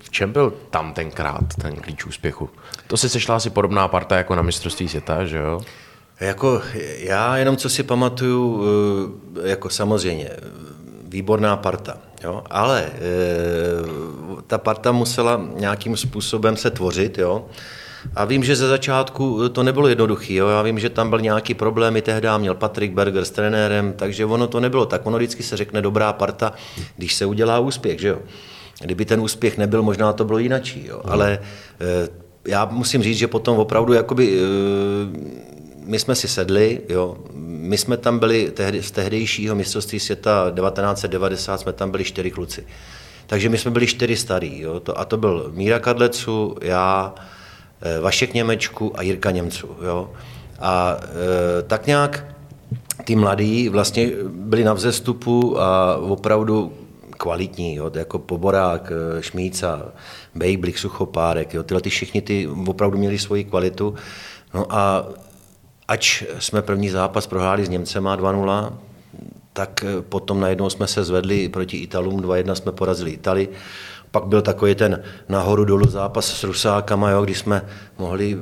v 0.02 0.10
čem 0.10 0.32
byl 0.32 0.52
tam 0.70 0.92
tenkrát 0.92 1.44
ten 1.62 1.76
klíč 1.76 2.04
úspěchu? 2.04 2.50
To 2.86 2.96
se 2.96 3.08
sešla 3.08 3.36
asi 3.36 3.50
podobná 3.50 3.88
parta 3.88 4.16
jako 4.16 4.34
na 4.34 4.42
mistrovství 4.42 4.88
světa, 4.88 5.24
že 5.24 5.38
jo? 5.38 5.60
Jako 6.20 6.62
já 6.98 7.36
jenom 7.36 7.56
co 7.56 7.68
si 7.68 7.82
pamatuju, 7.82 8.64
eh, 9.44 9.48
jako 9.48 9.70
samozřejmě 9.70 10.30
výborná 11.08 11.56
parta, 11.56 11.98
jo? 12.24 12.42
ale 12.50 12.82
e, 12.82 12.90
ta 14.46 14.58
parta 14.58 14.92
musela 14.92 15.40
nějakým 15.54 15.96
způsobem 15.96 16.56
se 16.56 16.70
tvořit, 16.70 17.18
jo? 17.18 17.44
A 18.14 18.24
vím, 18.24 18.44
že 18.44 18.56
ze 18.56 18.68
začátku 18.68 19.48
to 19.48 19.62
nebylo 19.62 19.88
jednoduché. 19.88 20.34
Já 20.34 20.62
vím, 20.62 20.78
že 20.78 20.90
tam 20.90 21.10
byl 21.10 21.20
nějaký 21.20 21.54
problémy, 21.54 22.02
tehdy 22.02 22.28
měl 22.38 22.54
Patrik 22.54 22.92
Berger 22.92 23.24
s 23.24 23.30
trenérem, 23.30 23.92
takže 23.96 24.26
ono 24.26 24.46
to 24.46 24.60
nebylo 24.60 24.86
tak. 24.86 25.06
Ono 25.06 25.16
vždycky 25.16 25.42
se 25.42 25.56
řekne 25.56 25.82
dobrá 25.82 26.12
parta, 26.12 26.52
když 26.96 27.14
se 27.14 27.26
udělá 27.26 27.58
úspěch, 27.58 28.00
že 28.00 28.08
jo. 28.08 28.18
Kdyby 28.80 29.04
ten 29.04 29.20
úspěch 29.20 29.58
nebyl, 29.58 29.82
možná 29.82 30.12
to 30.12 30.24
bylo 30.24 30.38
jinačí, 30.38 30.86
jo. 30.86 31.00
Ale 31.04 31.38
eh, 31.80 32.08
já 32.46 32.64
musím 32.64 33.02
říct, 33.02 33.18
že 33.18 33.28
potom 33.28 33.58
opravdu 33.58 33.92
jakoby, 33.92 34.38
eh, 34.38 34.42
my 35.84 35.98
jsme 35.98 36.14
si 36.14 36.28
sedli, 36.28 36.80
jo, 36.88 37.16
my 37.66 37.78
jsme 37.78 37.96
tam 37.96 38.18
byli 38.18 38.50
tehdy, 38.50 38.82
z 38.82 38.90
tehdejšího 38.90 39.54
mistrovství 39.54 40.00
světa 40.00 40.52
1990, 40.54 41.60
jsme 41.60 41.72
tam 41.72 41.90
byli 41.90 42.04
čtyři 42.04 42.30
kluci. 42.30 42.66
Takže 43.26 43.48
my 43.48 43.58
jsme 43.58 43.70
byli 43.70 43.86
čtyři 43.86 44.16
starý, 44.16 44.60
jo, 44.60 44.80
to, 44.80 44.98
a 44.98 45.04
to 45.04 45.16
byl 45.16 45.50
Míra 45.54 45.78
Kadlecu, 45.78 46.56
já, 46.62 47.14
eh, 47.82 48.00
Vašek 48.00 48.34
Němečku 48.34 48.98
a 48.98 49.02
Jirka 49.02 49.30
Němců. 49.30 49.76
Jo. 49.82 50.10
A 50.58 50.96
e, 51.58 51.62
tak 51.62 51.86
nějak 51.86 52.36
ty 53.04 53.16
mladí 53.16 53.68
vlastně 53.68 54.10
byli 54.28 54.64
na 54.64 54.72
vzestupu 54.72 55.60
a 55.60 55.96
opravdu 55.96 56.72
kvalitní, 57.10 57.74
jo, 57.74 57.90
jako 57.94 58.18
Poborák, 58.18 58.92
Šmíca, 59.20 59.82
Bejblik, 60.34 60.78
Suchopárek, 60.78 61.54
jo, 61.54 61.62
tyhle 61.62 61.80
ty 61.80 61.90
všichni 61.90 62.22
ty 62.22 62.48
opravdu 62.66 62.98
měli 62.98 63.18
svoji 63.18 63.44
kvalitu. 63.44 63.94
No 64.54 64.66
a 64.68 65.08
ač 65.88 66.22
jsme 66.38 66.62
první 66.62 66.88
zápas 66.88 67.26
prohráli 67.26 67.66
s 67.66 67.68
Němcema 67.68 68.16
2-0, 68.16 68.72
tak 69.52 69.84
potom 70.08 70.40
najednou 70.40 70.70
jsme 70.70 70.86
se 70.86 71.04
zvedli 71.04 71.48
proti 71.48 71.76
Italům, 71.76 72.20
2-1 72.20 72.52
jsme 72.52 72.72
porazili 72.72 73.10
Itali. 73.10 73.48
Pak 74.10 74.26
byl 74.26 74.42
takový 74.42 74.74
ten 74.74 75.02
nahoru 75.28 75.64
dolů 75.64 75.88
zápas 75.88 76.26
s 76.26 76.44
Rusákama, 76.44 77.10
jo, 77.10 77.22
kdy 77.24 77.34
jsme 77.34 77.66
mohli 77.98 78.38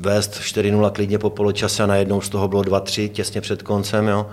vést 0.00 0.34
4-0 0.34 0.90
klidně 0.90 1.18
po 1.18 1.30
poločase 1.30 1.82
a 1.82 1.86
najednou 1.86 2.20
z 2.20 2.28
toho 2.28 2.48
bylo 2.48 2.62
2-3 2.62 3.08
těsně 3.08 3.40
před 3.40 3.62
koncem. 3.62 4.08
Jo. 4.08 4.26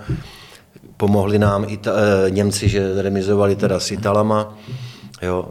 Pomohli 0.96 1.38
nám 1.38 1.64
Ita- 1.64 1.92
eh, 2.26 2.30
Němci, 2.30 2.68
že 2.68 3.02
remizovali 3.02 3.56
teda 3.56 3.80
s 3.80 3.90
Italama. 3.90 4.58
Jo 5.22 5.48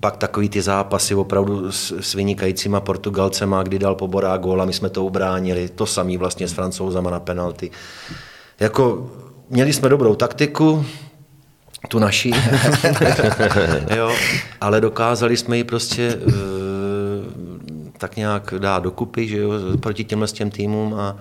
pak 0.00 0.16
takový 0.16 0.48
ty 0.48 0.62
zápasy 0.62 1.14
opravdu 1.14 1.72
s, 1.72 1.92
s 2.00 2.14
vynikajícíma 2.14 2.80
Portugalcema, 2.80 3.62
kdy 3.62 3.78
dal 3.78 3.94
Poborá 3.94 4.36
gól 4.36 4.62
a 4.62 4.64
my 4.64 4.72
jsme 4.72 4.90
to 4.90 5.04
ubránili. 5.04 5.68
To 5.68 5.86
samý 5.86 6.16
vlastně 6.16 6.48
s 6.48 6.52
francouzama 6.52 7.10
na 7.10 7.20
penalty. 7.20 7.70
Jako, 8.60 9.10
měli 9.50 9.72
jsme 9.72 9.88
dobrou 9.88 10.14
taktiku, 10.14 10.84
tu 11.88 11.98
naší, 11.98 12.30
jo, 13.96 14.12
ale 14.60 14.80
dokázali 14.80 15.36
jsme 15.36 15.56
ji 15.56 15.64
prostě 15.64 16.14
uh, 16.14 16.32
tak 17.98 18.16
nějak 18.16 18.54
dát 18.58 18.82
dokupy, 18.82 19.28
že 19.28 19.38
jo, 19.38 19.50
proti 19.80 20.04
těmhle 20.04 20.28
těm 20.28 20.50
týmům 20.50 20.94
a 20.94 21.16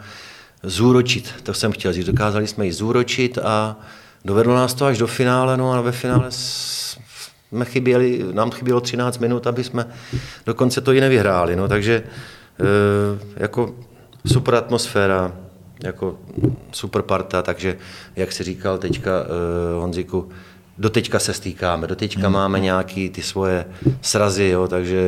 zúročit, 0.63 1.29
to 1.43 1.53
jsem 1.53 1.71
chtěl 1.71 1.93
říct, 1.93 2.05
dokázali 2.05 2.47
jsme 2.47 2.65
ji 2.65 2.73
zúročit 2.73 3.37
a 3.37 3.75
dovedlo 4.25 4.55
nás 4.55 4.73
to 4.73 4.85
až 4.85 4.97
do 4.97 5.07
finále, 5.07 5.57
no 5.57 5.73
a 5.73 5.81
ve 5.81 5.91
finále 5.91 6.31
jsme 7.53 7.65
chyběli, 7.65 8.25
nám 8.31 8.51
chybělo 8.51 8.81
13 8.81 9.17
minut, 9.17 9.47
aby 9.47 9.63
jsme 9.63 9.87
dokonce 10.45 10.81
to 10.81 10.93
i 10.93 11.01
nevyhráli. 11.01 11.55
No, 11.55 11.67
takže 11.67 12.03
eh, 12.59 13.19
jako 13.37 13.75
super 14.25 14.55
atmosféra, 14.55 15.31
jako 15.83 16.19
super 16.71 17.01
parta, 17.01 17.41
takže 17.41 17.77
jak 18.15 18.31
si 18.31 18.43
říkal 18.43 18.77
teďka 18.77 19.11
uh, 19.21 19.81
Honziku, 19.81 20.29
do 20.77 20.89
teďka 20.89 21.19
se 21.19 21.33
stýkáme, 21.33 21.87
do 21.87 21.95
teďka 21.95 22.21
hmm. 22.21 22.33
máme 22.33 22.59
nějaký 22.59 23.09
ty 23.09 23.21
svoje 23.21 23.65
srazy, 24.01 24.47
jo, 24.47 24.67
takže 24.67 25.01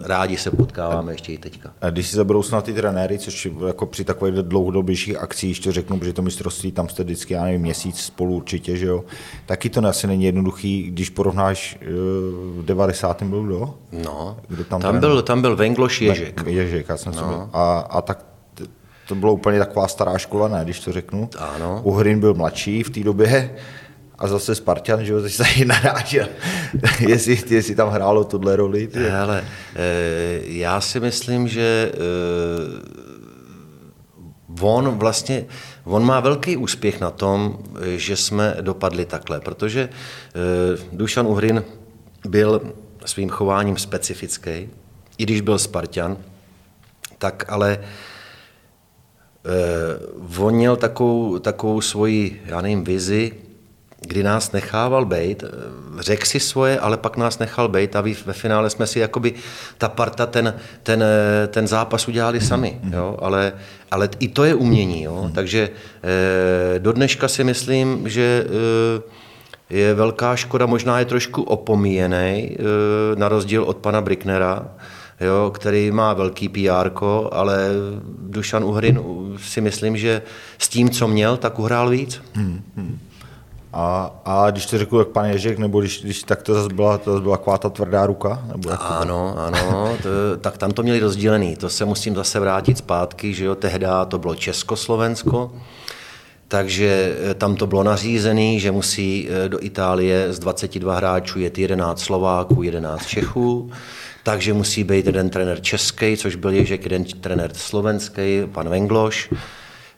rádi 0.00 0.36
se 0.36 0.50
potkáváme 0.50 1.12
ještě 1.12 1.32
i 1.32 1.38
teďka. 1.38 1.72
A 1.80 1.90
když 1.90 2.08
si 2.08 2.16
zaberou 2.16 2.42
snad 2.42 2.64
ty 2.64 2.74
trenéry, 2.74 3.18
což 3.18 3.48
jako 3.66 3.86
při 3.86 4.04
takových 4.04 4.34
dlouhodobějších 4.34 5.16
akcích, 5.16 5.48
ještě 5.48 5.72
řeknu, 5.72 6.00
že 6.04 6.12
to 6.12 6.22
mistrovství, 6.22 6.72
tam 6.72 6.88
jste 6.88 7.04
vždycky, 7.04 7.34
já 7.34 7.44
nevím, 7.44 7.60
měsíc 7.60 8.00
spolu 8.00 8.34
určitě, 8.34 8.76
že 8.76 8.86
jo, 8.86 9.04
taky 9.46 9.70
to 9.70 9.86
asi 9.86 10.06
není 10.06 10.24
jednoduchý, 10.24 10.82
když 10.82 11.10
porovnáš 11.10 11.78
eh, 11.80 11.86
v 12.60 12.64
90. 12.64 13.22
byl 13.22 13.42
kdo? 13.42 13.74
No, 13.92 14.36
kdo 14.48 14.64
tam, 14.64 14.80
tam, 14.80 15.00
byl, 15.00 15.22
tam 15.22 15.40
byl 15.40 15.56
Vengloš 15.56 16.00
Ježek. 16.00 16.42
Ježek, 16.46 16.88
já 16.88 16.96
jsem 16.96 17.12
no. 17.14 17.28
byl. 17.28 17.48
A, 17.52 17.78
a 17.78 18.00
tak 18.00 18.24
to 19.08 19.14
bylo 19.14 19.32
úplně 19.32 19.58
taková 19.58 19.88
stará 19.88 20.18
škola, 20.18 20.48
ne, 20.48 20.60
když 20.64 20.80
to 20.80 20.92
řeknu. 20.92 21.30
Ano. 21.38 21.80
Uhrin 21.84 22.20
byl 22.20 22.34
mladší 22.34 22.82
v 22.82 22.90
té 22.90 23.00
době, 23.00 23.56
a 24.18 24.28
zase 24.28 24.54
Spartan, 24.54 25.04
že 25.04 25.12
jo, 25.12 25.28
se 25.28 25.44
narážel, 25.64 26.28
jestli, 27.08 27.38
jestli 27.54 27.74
tam 27.74 27.88
hrálo 27.88 28.24
tohle 28.24 28.56
roli. 28.56 28.88
Hele, 28.94 29.44
eh, 29.76 30.40
já 30.44 30.80
si 30.80 31.00
myslím, 31.00 31.48
že 31.48 31.92
eh, 31.92 31.98
on 34.60 34.98
vlastně, 34.98 35.46
on 35.84 36.04
má 36.04 36.20
velký 36.20 36.56
úspěch 36.56 37.00
na 37.00 37.10
tom, 37.10 37.58
že 37.96 38.16
jsme 38.16 38.56
dopadli 38.60 39.04
takhle, 39.04 39.40
protože 39.40 39.88
eh, 39.88 39.90
Dušan 40.92 41.26
Uhrin 41.26 41.64
byl 42.28 42.72
svým 43.04 43.28
chováním 43.28 43.76
specifický, 43.76 44.68
i 45.18 45.22
když 45.22 45.40
byl 45.40 45.58
Spartan, 45.58 46.16
tak 47.18 47.44
ale 47.48 47.78
on 50.38 50.54
měl 50.54 50.76
takovou, 50.76 51.38
takovou 51.38 51.80
svoji, 51.80 52.42
já 52.46 52.60
nevím, 52.60 52.84
vizi, 52.84 53.32
kdy 54.06 54.22
nás 54.22 54.52
nechával 54.52 55.04
bejt, 55.04 55.44
řekl 55.98 56.26
si 56.26 56.40
svoje, 56.40 56.78
ale 56.78 56.96
pak 56.96 57.16
nás 57.16 57.38
nechal 57.38 57.68
bejt 57.68 57.96
a 57.96 58.00
ve 58.00 58.32
finále 58.32 58.70
jsme 58.70 58.86
si 58.86 58.98
jakoby 58.98 59.34
ta 59.78 59.88
parta 59.88 60.26
ten, 60.26 60.54
ten, 60.82 61.04
ten 61.48 61.66
zápas 61.66 62.08
udělali 62.08 62.40
sami, 62.40 62.80
jo? 62.90 63.16
Ale, 63.22 63.52
ale 63.90 64.08
i 64.18 64.28
to 64.28 64.44
je 64.44 64.54
umění, 64.54 65.02
jo? 65.02 65.30
takže 65.34 65.70
eh, 66.02 66.78
do 66.78 66.92
dneška 66.92 67.28
si 67.28 67.44
myslím, 67.44 68.08
že 68.08 68.46
eh, 68.46 69.24
je 69.70 69.94
velká 69.94 70.36
škoda, 70.36 70.66
možná 70.66 70.98
je 70.98 71.04
trošku 71.04 71.42
opomíjený, 71.42 72.56
eh, 72.58 73.16
na 73.16 73.28
rozdíl 73.28 73.62
od 73.62 73.76
pana 73.76 74.00
Bricknera, 74.00 74.66
jo, 75.20 75.52
který 75.54 75.90
má 75.90 76.14
velký 76.14 76.48
PR, 76.48 76.90
ale 77.30 77.68
Dušan 78.18 78.64
Uhrin 78.64 79.00
si 79.42 79.60
myslím, 79.60 79.96
že 79.96 80.22
s 80.58 80.68
tím, 80.68 80.90
co 80.90 81.08
měl, 81.08 81.36
tak 81.36 81.58
uhrál 81.58 81.90
víc. 81.90 82.22
Hmm, 82.34 82.62
hmm. 82.76 82.98
A, 83.76 84.10
a 84.24 84.50
když 84.50 84.66
to 84.66 84.78
řekl 84.78 84.98
jak 84.98 85.08
pan 85.08 85.24
Ježek, 85.24 85.58
nebo 85.58 85.80
když, 85.80 86.02
když 86.02 86.22
tak 86.22 86.42
to 86.42 86.54
zase 86.54 86.74
byla, 86.74 86.98
to 86.98 87.12
zase 87.12 87.22
byla 87.22 87.36
taková 87.36 87.58
ta 87.58 87.70
tvrdá 87.70 88.06
ruka? 88.06 88.42
Nebo 88.52 88.70
jak 88.70 88.80
ano, 88.82 89.34
ano, 89.38 89.96
to, 90.02 90.08
tak 90.40 90.58
tam 90.58 90.70
to 90.70 90.82
měli 90.82 91.00
rozdělený. 91.00 91.56
To 91.56 91.68
se 91.68 91.84
musím 91.84 92.14
zase 92.14 92.40
vrátit 92.40 92.78
zpátky, 92.78 93.34
že 93.34 93.44
jo, 93.44 93.54
tehdy 93.54 93.86
to 94.08 94.18
bylo 94.18 94.34
Československo, 94.34 95.52
takže 96.48 97.16
eh, 97.30 97.34
tam 97.34 97.56
to 97.56 97.66
bylo 97.66 97.82
nařízené, 97.82 98.58
že 98.58 98.70
musí 98.70 99.28
eh, 99.28 99.48
do 99.48 99.64
Itálie 99.64 100.32
z 100.32 100.38
22 100.38 100.96
hráčů 100.96 101.38
jet 101.38 101.58
11 101.58 102.00
Slováků, 102.00 102.62
11 102.62 103.06
Čechů, 103.06 103.70
takže 104.22 104.52
musí 104.52 104.84
být 104.84 105.06
jeden 105.06 105.30
trenér 105.30 105.60
český, 105.60 106.16
což 106.16 106.36
byl 106.36 106.50
Ježek, 106.50 106.82
jeden 106.82 107.04
trenér 107.04 107.50
slovenský, 107.54 108.42
pan 108.52 108.68
Vengloš. 108.68 109.30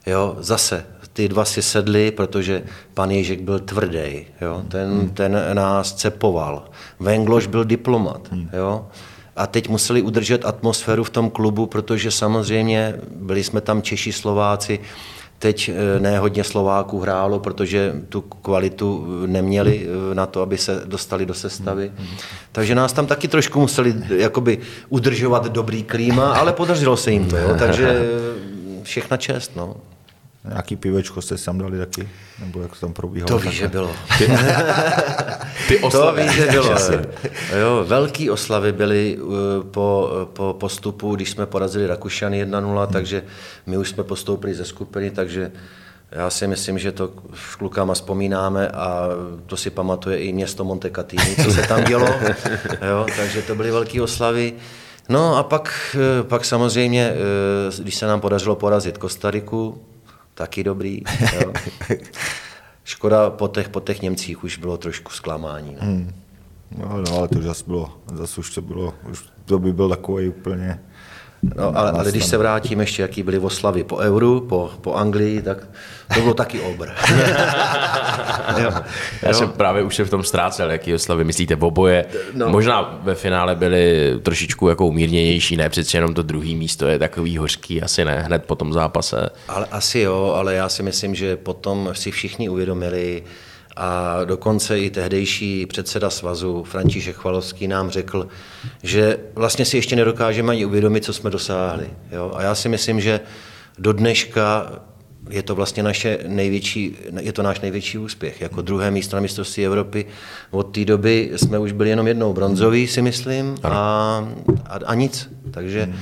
Jo, 0.05 0.35
zase 0.39 0.85
ty 1.17 1.27
dva 1.27 1.45
si 1.45 1.61
sedli, 1.61 2.11
protože 2.11 2.63
pan 2.93 3.11
Ježek 3.11 3.41
byl 3.41 3.59
tvrdý, 3.59 4.25
jo? 4.41 4.61
Ten, 4.67 4.89
hmm. 4.89 5.09
ten 5.09 5.39
nás 5.53 5.93
cepoval. 5.93 6.63
Vengloš 6.99 7.47
byl 7.47 7.63
diplomat. 7.63 8.27
Hmm. 8.31 8.49
Jo? 8.53 8.85
A 9.35 9.47
teď 9.47 9.69
museli 9.69 10.01
udržet 10.01 10.45
atmosféru 10.45 11.03
v 11.03 11.09
tom 11.09 11.29
klubu, 11.29 11.65
protože 11.65 12.11
samozřejmě 12.11 12.95
byli 13.15 13.43
jsme 13.43 13.61
tam 13.61 13.81
Češi, 13.81 14.11
Slováci, 14.11 14.79
Teď 15.39 15.69
eh, 15.69 15.99
ne 15.99 16.19
hodně 16.19 16.43
Slováků 16.43 16.99
hrálo, 16.99 17.39
protože 17.39 17.93
tu 18.09 18.21
kvalitu 18.21 19.05
neměli 19.25 19.87
eh, 20.11 20.15
na 20.15 20.25
to, 20.25 20.41
aby 20.41 20.57
se 20.57 20.81
dostali 20.85 21.25
do 21.25 21.33
sestavy. 21.33 21.91
Hmm. 21.95 22.07
Takže 22.51 22.75
nás 22.75 22.93
tam 22.93 23.05
taky 23.05 23.27
trošku 23.27 23.59
museli 23.59 23.95
jakoby 24.09 24.57
udržovat 24.89 25.47
dobrý 25.47 25.83
klíma, 25.83 26.33
ale 26.33 26.53
podařilo 26.53 26.97
se 26.97 27.11
jim 27.11 27.25
to. 27.25 27.37
Jo? 27.37 27.55
Takže 27.59 28.01
všechna 28.83 29.17
čest. 29.17 29.51
No. 29.55 29.75
Nějaký 30.49 30.75
pivečko 30.75 31.21
jste 31.21 31.37
tam 31.37 31.57
dali 31.57 31.77
taky? 31.77 32.09
Nebo 32.39 32.61
jak 32.61 32.71
to 32.71 32.79
tam 32.79 32.93
probíhalo? 32.93 33.27
To 33.27 33.39
víš, 33.39 33.55
že 33.57 33.67
bylo. 33.67 33.91
Ty 35.67 35.79
oslavy. 35.79 36.21
To 36.21 36.27
víš, 36.27 36.35
že 36.35 36.47
bylo. 36.47 36.75
jo, 37.59 37.85
velký 37.87 38.29
oslavy 38.29 38.71
byly 38.71 39.17
uh, 39.17 39.33
po, 39.71 40.11
po 40.33 40.55
postupu, 40.59 41.15
když 41.15 41.31
jsme 41.31 41.45
porazili 41.45 41.87
Rakušany 41.87 42.45
1-0, 42.45 42.83
hmm. 42.83 42.93
takže 42.93 43.23
my 43.65 43.77
už 43.77 43.89
jsme 43.89 44.03
postoupili 44.03 44.55
ze 44.55 44.65
skupiny, 44.65 45.11
takže 45.11 45.51
já 46.11 46.29
si 46.29 46.47
myslím, 46.47 46.79
že 46.79 46.91
to 46.91 47.13
s 47.33 47.55
klukama 47.55 47.93
vzpomínáme 47.93 48.67
a 48.67 49.07
to 49.45 49.57
si 49.57 49.69
pamatuje 49.69 50.17
i 50.17 50.33
město 50.33 50.63
Montecatini, 50.63 51.35
co 51.43 51.51
se 51.51 51.61
tam 51.61 51.83
dělo. 51.83 52.07
jo, 52.89 53.05
takže 53.17 53.41
to 53.41 53.55
byly 53.55 53.71
velké 53.71 54.01
oslavy. 54.01 54.53
No 55.09 55.37
a 55.37 55.43
pak, 55.43 55.95
eh, 55.95 56.23
pak 56.23 56.45
samozřejmě, 56.45 57.13
eh, 57.13 57.81
když 57.81 57.95
se 57.95 58.07
nám 58.07 58.21
podařilo 58.21 58.55
porazit 58.55 58.97
Kostariku, 58.97 59.81
taky 60.37 60.63
dobrý. 60.63 61.01
Jo. 61.33 61.53
Škoda 62.83 63.29
po 63.29 63.47
těch, 63.47 63.69
po 63.69 63.79
těch 63.79 64.01
Němcích 64.01 64.43
už 64.43 64.57
bylo 64.57 64.77
trošku 64.77 65.11
zklamání. 65.11 65.77
No. 65.81 65.87
Hmm. 65.87 66.13
No, 66.77 67.01
no 67.01 67.17
ale 67.17 67.27
to 67.27 67.39
už 67.39 67.45
zase 67.45 67.63
bylo, 67.67 67.97
zase 68.13 68.39
už 68.39 68.55
to 68.55 68.61
bylo, 68.61 68.93
už 69.11 69.23
to 69.45 69.59
by 69.59 69.73
byl 69.73 69.89
takový 69.89 70.29
úplně... 70.29 70.79
No, 71.55 71.77
ale, 71.77 71.91
ale 71.91 72.11
když 72.11 72.25
se 72.25 72.37
vrátím 72.37 72.79
ještě, 72.79 73.01
jaký 73.01 73.23
byly 73.23 73.39
oslavy 73.39 73.83
po 73.83 73.97
euru, 73.97 74.41
po, 74.41 74.71
po 74.81 74.93
Anglii, 74.93 75.41
tak 75.41 75.57
to 76.13 76.21
bylo 76.21 76.33
taky 76.33 76.59
obr. 76.59 76.89
jo. 78.57 78.71
Já 79.21 79.33
jsem 79.33 79.49
právě 79.49 79.83
už 79.83 79.95
se 79.95 80.05
v 80.05 80.09
tom 80.09 80.23
ztrácel, 80.23 80.71
jaký 80.71 80.93
oslavy 80.93 81.23
myslíte 81.23 81.55
v 81.55 81.63
oboje. 81.63 82.05
No. 82.33 82.49
Možná 82.49 82.99
ve 83.03 83.15
finále 83.15 83.55
byly 83.55 84.13
trošičku 84.23 84.69
jako 84.69 84.87
umírněnější, 84.87 85.57
ne 85.57 85.69
přeci 85.69 85.97
jenom 85.97 86.13
to 86.13 86.21
druhý 86.21 86.55
místo 86.55 86.87
je 86.87 86.99
takový 86.99 87.37
hořký, 87.37 87.81
asi 87.81 88.05
ne, 88.05 88.21
hned 88.21 88.45
po 88.45 88.55
tom 88.55 88.73
zápase. 88.73 89.29
Ale 89.47 89.65
asi 89.71 89.99
jo, 89.99 90.33
ale 90.35 90.53
já 90.53 90.69
si 90.69 90.83
myslím, 90.83 91.15
že 91.15 91.37
potom 91.37 91.89
si 91.93 92.11
všichni 92.11 92.49
uvědomili, 92.49 93.23
a 93.77 94.23
dokonce 94.25 94.79
i 94.79 94.89
tehdejší 94.89 95.65
předseda 95.65 96.09
svazu 96.09 96.63
František 96.63 97.15
Chvalovský 97.15 97.67
nám 97.67 97.89
řekl, 97.89 98.27
že 98.83 99.17
vlastně 99.35 99.65
si 99.65 99.77
ještě 99.77 99.95
nedokážeme 99.95 100.51
ani 100.51 100.65
uvědomit, 100.65 101.05
co 101.05 101.13
jsme 101.13 101.29
dosáhli. 101.29 101.89
Jo? 102.11 102.31
A 102.35 102.41
já 102.41 102.55
si 102.55 102.69
myslím, 102.69 103.01
že 103.01 103.19
do 103.79 103.93
dneška 103.93 104.71
je 105.29 105.43
to 105.43 105.55
vlastně 105.55 105.83
naše 105.83 106.19
největší, 106.27 106.97
je 107.19 107.33
to 107.33 107.43
náš 107.43 107.61
největší 107.61 107.97
úspěch. 107.97 108.41
Jako 108.41 108.61
druhé 108.61 108.91
místo 108.91 109.15
na 109.15 109.21
mistrovství 109.21 109.65
Evropy 109.65 110.05
od 110.51 110.63
té 110.63 110.85
doby 110.85 111.31
jsme 111.35 111.59
už 111.59 111.71
byli 111.71 111.89
jenom 111.89 112.07
jednou 112.07 112.33
bronzový, 112.33 112.87
si 112.87 113.01
myslím, 113.01 113.55
a, 113.63 113.69
a, 114.65 114.79
a 114.85 114.93
nic. 114.93 115.29
Takže 115.51 115.93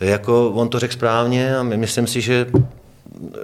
jako 0.00 0.50
on 0.50 0.68
to 0.68 0.78
řekl 0.78 0.92
správně 0.92 1.56
a 1.56 1.62
myslím 1.62 2.06
si, 2.06 2.20
že 2.20 2.46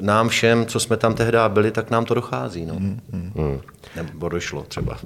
nám 0.00 0.28
všem, 0.28 0.66
co 0.66 0.80
jsme 0.80 0.96
tam 0.96 1.14
tehdy 1.14 1.38
byli, 1.48 1.70
tak 1.70 1.90
nám 1.90 2.04
to 2.04 2.14
dochází. 2.14 2.66
No. 2.66 2.74
Hmm. 2.74 3.00
Hmm. 3.12 3.60
Nebo 3.96 4.28
došlo 4.28 4.62
třeba. 4.68 4.98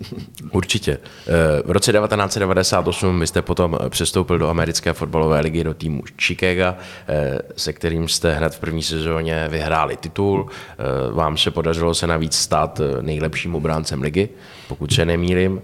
Určitě. 0.50 0.98
Eh, 1.26 1.62
v 1.64 1.70
roce 1.70 1.92
1998 1.92 3.20
vy 3.20 3.26
jste 3.26 3.42
potom 3.42 3.78
přestoupil 3.88 4.38
do 4.38 4.48
americké 4.48 4.92
fotbalové 4.92 5.40
ligy, 5.40 5.64
do 5.64 5.74
týmu 5.74 6.02
Chicago, 6.20 6.78
eh, 7.08 7.38
se 7.56 7.72
kterým 7.72 8.08
jste 8.08 8.34
hned 8.34 8.54
v 8.54 8.58
první 8.58 8.82
sezóně 8.82 9.48
vyhráli 9.48 9.96
titul. 9.96 10.46
Eh, 10.48 11.12
vám 11.12 11.36
se 11.36 11.50
podařilo 11.50 11.94
se 11.94 12.06
navíc 12.06 12.34
stát 12.34 12.80
nejlepším 13.00 13.54
obráncem 13.54 14.02
ligy, 14.02 14.28
pokud 14.68 14.92
se 14.92 15.04
nemýlim. 15.04 15.62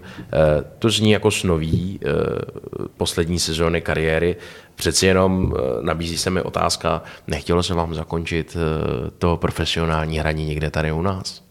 To 0.79 0.89
zní 0.89 1.11
jako 1.11 1.31
snový 1.31 1.99
poslední 2.97 3.39
sezóny 3.39 3.81
kariéry. 3.81 4.35
Přeci 4.81 5.05
jenom 5.05 5.53
nabízí 5.81 6.17
se 6.17 6.29
mi 6.29 6.41
otázka, 6.41 7.01
nechtělo 7.27 7.63
se 7.63 7.73
vám 7.73 7.95
zakončit 7.95 8.57
to 9.17 9.37
profesionální 9.37 10.19
hraní 10.19 10.45
někde 10.45 10.69
tady 10.69 10.91
u 10.91 11.01
nás? 11.01 11.41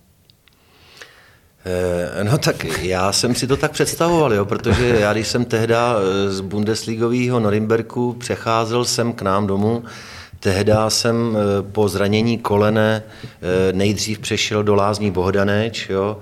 Eh, 1.65 2.25
no 2.25 2.39
tak 2.39 2.65
já 2.83 3.13
jsem 3.13 3.35
si 3.35 3.47
to 3.47 3.57
tak 3.57 3.71
představoval, 3.71 4.35
jo, 4.35 4.45
protože 4.45 4.97
já 5.01 5.13
když 5.13 5.29
jsem 5.29 5.45
tehda 5.45 5.97
eh, 5.97 6.31
z 6.33 6.41
Bundesligového 6.41 7.41
Norimberku 7.41 8.13
přecházel 8.13 8.85
sem 8.85 9.13
k 9.13 9.23
nám 9.23 9.47
domů, 9.47 9.85
Tehda 10.41 10.91
jsem 10.91 11.37
eh, 11.37 11.63
po 11.73 11.89
zranění 11.89 12.39
kolene 12.39 13.03
nejdřív 13.73 14.19
přešel 14.19 14.63
do 14.63 14.75
Lázní 14.75 15.11
Bohdaneč. 15.11 15.89
Jo. 15.91 16.19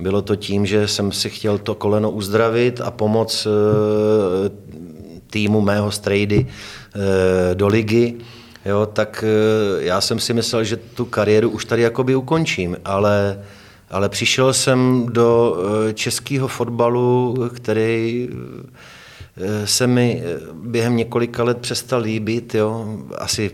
Bylo 0.00 0.22
to 0.22 0.36
tím, 0.36 0.66
že 0.66 0.88
jsem 0.88 1.12
si 1.12 1.30
chtěl 1.30 1.58
to 1.58 1.74
koleno 1.74 2.10
uzdravit 2.10 2.80
a 2.80 2.90
pomoct 2.90 3.46
týmu 5.34 5.60
mého 5.60 5.90
strejdy 5.90 6.46
do 7.54 7.66
ligy. 7.66 8.14
Jo, 8.64 8.86
tak 8.86 9.24
já 9.78 10.00
jsem 10.00 10.20
si 10.20 10.34
myslel, 10.34 10.64
že 10.64 10.76
tu 10.76 11.04
kariéru 11.04 11.50
už 11.50 11.64
tady 11.64 11.82
jakoby 11.82 12.14
ukončím, 12.14 12.76
ale 12.84 13.38
ale 13.94 14.08
přišel 14.08 14.52
jsem 14.52 15.06
do 15.10 15.56
eh, 15.88 15.92
českého 15.92 16.48
fotbalu, 16.48 17.36
který 17.54 18.28
eh, 19.36 19.66
se 19.66 19.86
mi 19.86 20.22
eh, 20.24 20.40
během 20.52 20.96
několika 20.96 21.44
let 21.44 21.58
přestal 21.58 22.00
líbit, 22.00 22.54
jo. 22.54 22.98
asi 23.18 23.50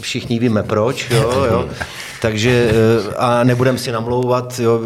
všichni 0.00 0.38
víme 0.38 0.62
proč, 0.62 1.10
jo, 1.10 1.46
jo. 1.50 1.68
takže 2.22 2.72
a 3.16 3.44
nebudem 3.44 3.78
si 3.78 3.92
namlouvat, 3.92 4.58
jo, 4.58 4.80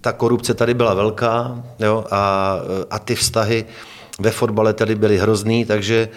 ta 0.00 0.12
korupce 0.12 0.54
tady 0.54 0.74
byla 0.74 0.94
velká 0.94 1.62
jo, 1.78 2.04
a, 2.10 2.56
a 2.90 2.98
ty 2.98 3.14
vztahy 3.14 3.64
ve 4.18 4.30
fotbale 4.30 4.72
tady 4.72 4.94
byly 4.94 5.18
hrozný, 5.18 5.64
takže 5.64 6.08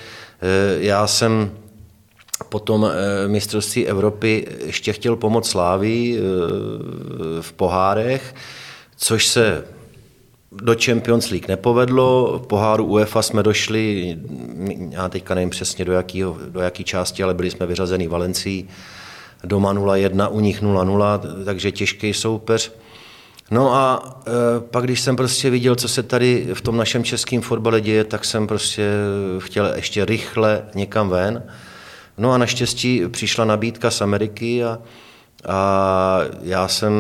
já 0.80 1.08
jsem 1.08 1.52
po 2.50 2.60
tom 2.60 2.86
eh, 2.86 3.28
mistrovství 3.28 3.88
Evropy 3.88 4.48
ještě 4.66 4.94
chtěl 4.94 5.16
pomoct 5.16 5.50
Slávy 5.50 6.18
eh, 6.18 6.22
v 7.42 7.54
pohárech, 7.54 8.36
což 8.98 9.28
se 9.28 9.66
do 10.52 10.76
Champions 10.86 11.30
League 11.30 11.48
nepovedlo, 11.48 12.40
v 12.44 12.48
poháru 12.48 12.86
UEFA 12.86 13.22
jsme 13.22 13.44
došli, 13.44 14.18
já 14.90 15.10
teďka 15.10 15.36
nevím 15.36 15.50
přesně 15.50 15.86
do, 15.86 15.94
jakýho, 15.94 16.38
do 16.50 16.60
jaký 16.60 16.84
části, 16.84 17.24
ale 17.24 17.34
byli 17.34 17.52
jsme 17.52 17.66
vyřazeni 17.66 18.08
Valencií, 18.08 18.70
doma 19.44 19.74
0-1, 19.74 20.28
u 20.32 20.40
nich 20.40 20.64
0-0, 20.64 21.22
takže 21.46 21.72
těžký 21.72 22.14
soupeř. 22.14 22.72
No 23.52 23.74
a 23.74 24.14
e, 24.28 24.32
pak, 24.60 24.84
když 24.84 25.02
jsem 25.02 25.16
prostě 25.16 25.50
viděl, 25.50 25.76
co 25.76 25.88
se 25.88 26.04
tady 26.04 26.48
v 26.54 26.62
tom 26.62 26.78
našem 26.78 27.04
českém 27.04 27.42
fotbale 27.42 27.82
děje, 27.82 28.04
tak 28.04 28.26
jsem 28.26 28.48
prostě 28.48 28.92
chtěl 29.40 29.74
ještě 29.76 30.06
rychle 30.06 30.66
někam 30.76 31.10
ven. 31.10 31.44
No 32.18 32.32
a 32.32 32.38
naštěstí 32.38 33.02
přišla 33.08 33.46
nabídka 33.46 33.92
z 33.92 34.02
Ameriky 34.02 34.64
a, 34.64 34.80
a 35.48 36.20
já 36.42 36.68
jsem, 36.68 36.94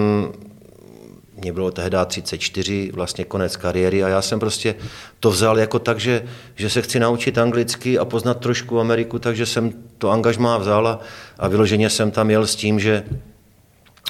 mě 1.37 1.53
bylo 1.53 1.71
tehdy 1.71 1.97
34, 2.07 2.91
vlastně 2.93 3.25
konec 3.25 3.57
kariéry 3.57 4.03
a 4.03 4.07
já 4.07 4.21
jsem 4.21 4.39
prostě 4.39 4.75
to 5.19 5.31
vzal 5.31 5.59
jako 5.59 5.79
tak, 5.79 5.99
že, 5.99 6.25
že 6.55 6.69
se 6.69 6.81
chci 6.81 6.99
naučit 6.99 7.37
anglicky 7.37 7.99
a 7.99 8.05
poznat 8.05 8.39
trošku 8.39 8.79
Ameriku, 8.79 9.19
takže 9.19 9.45
jsem 9.45 9.73
to 9.97 10.09
angažmá 10.09 10.57
vzal 10.57 10.87
a, 10.87 10.99
a 11.39 11.47
vyloženě 11.47 11.89
jsem 11.89 12.11
tam 12.11 12.29
jel 12.29 12.47
s 12.47 12.55
tím, 12.55 12.79
že 12.79 13.03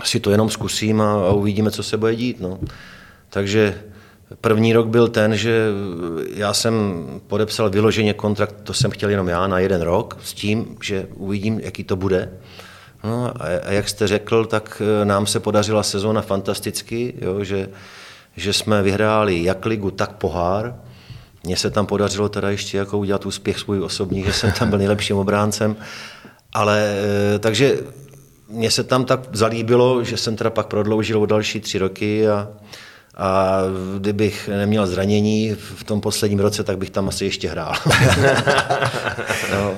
si 0.04 0.20
to 0.20 0.32
jenom 0.32 0.50
zkusím 0.50 1.02
a, 1.02 1.14
a 1.14 1.30
uvidíme, 1.32 1.72
co 1.72 1.84
se 1.84 1.98
bude 1.98 2.16
dít. 2.16 2.40
No. 2.40 2.60
Takže 3.30 3.84
První 4.42 4.74
rok 4.74 4.88
byl 4.88 5.08
ten, 5.08 5.38
že 5.38 5.68
já 6.34 6.54
jsem 6.54 7.06
podepsal 7.28 7.70
vyloženě 7.70 8.14
kontrakt, 8.14 8.56
to 8.64 8.74
jsem 8.74 8.92
chtěl 8.92 9.10
jenom 9.10 9.28
já, 9.28 9.48
na 9.48 9.60
jeden 9.60 9.82
rok, 9.82 10.18
s 10.24 10.34
tím, 10.34 10.78
že 10.84 11.08
uvidím, 11.16 11.60
jaký 11.60 11.84
to 11.84 11.96
bude. 11.96 12.30
No 13.04 13.34
a 13.40 13.72
jak 13.72 13.90
jste 13.90 14.08
řekl, 14.08 14.46
tak 14.46 14.82
e, 15.02 15.06
nám 15.06 15.28
se 15.28 15.40
podařila 15.40 15.84
sezóna 15.84 16.22
fantasticky, 16.22 17.14
jo, 17.22 17.44
že, 17.44 17.70
že 18.36 18.54
jsme 18.54 18.84
vyhráli 18.84 19.44
jak 19.44 19.66
ligu, 19.66 19.92
tak 19.92 20.12
pohár. 20.12 20.76
Mně 21.44 21.58
se 21.58 21.70
tam 21.70 21.86
podařilo 21.86 22.30
teda 22.30 22.50
ještě 22.50 22.78
jako 22.78 22.98
udělat 22.98 23.26
úspěch 23.26 23.60
svůj 23.60 23.82
osobní, 23.82 24.24
že 24.24 24.34
jsem 24.34 24.52
tam 24.52 24.70
byl 24.70 24.78
nejlepším 24.78 25.18
obráncem. 25.18 25.76
Ale 26.54 26.96
e, 27.36 27.40
takže 27.40 27.78
mně 28.52 28.72
se 28.72 28.84
tam 28.84 29.06
tak 29.06 29.20
zalíbilo, 29.34 30.04
že 30.04 30.18
jsem 30.18 30.36
teda 30.36 30.50
pak 30.50 30.68
prodloužil 30.68 31.22
o 31.22 31.26
další 31.26 31.60
tři 31.60 31.78
roky 31.78 32.28
a, 32.28 32.48
a 33.18 33.58
kdybych 33.98 34.48
neměl 34.48 34.88
zranění 34.88 35.56
v 35.76 35.84
tom 35.84 36.02
posledním 36.02 36.40
roce, 36.40 36.64
tak 36.64 36.78
bych 36.78 36.90
tam 36.90 37.08
asi 37.08 37.26
ještě 37.26 37.50
hrál. 37.50 37.74
no. 39.52 39.74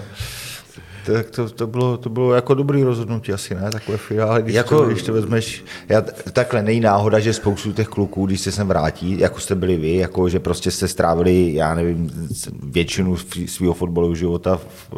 Tak 1.05 1.29
to, 1.29 1.49
to, 1.49 1.67
bylo, 1.67 1.97
to 1.97 2.09
bylo 2.09 2.33
jako 2.33 2.53
dobrý 2.53 2.83
rozhodnutí 2.83 3.33
asi, 3.33 3.55
ne? 3.55 3.71
Takové 3.71 3.97
finále, 3.97 4.41
když, 4.41 4.55
jako... 4.55 4.77
to, 4.77 4.85
když 4.85 5.03
to 5.03 5.13
vezmeš. 5.13 5.63
Já, 5.89 6.01
takhle 6.33 6.63
není 6.63 6.79
náhoda, 6.79 7.19
že 7.19 7.33
spoustu 7.33 7.71
těch 7.71 7.87
kluků, 7.87 8.25
když 8.25 8.41
se 8.41 8.51
sem 8.51 8.67
vrátí, 8.67 9.19
jako 9.19 9.39
jste 9.39 9.55
byli 9.55 9.77
vy, 9.77 9.95
jako 9.95 10.29
že 10.29 10.39
prostě 10.39 10.71
jste 10.71 10.87
strávili, 10.87 11.53
já 11.53 11.75
nevím, 11.75 12.29
většinu 12.63 13.17
svého 13.45 13.73
fotbalového 13.73 14.15
života 14.15 14.57
v, 14.57 14.89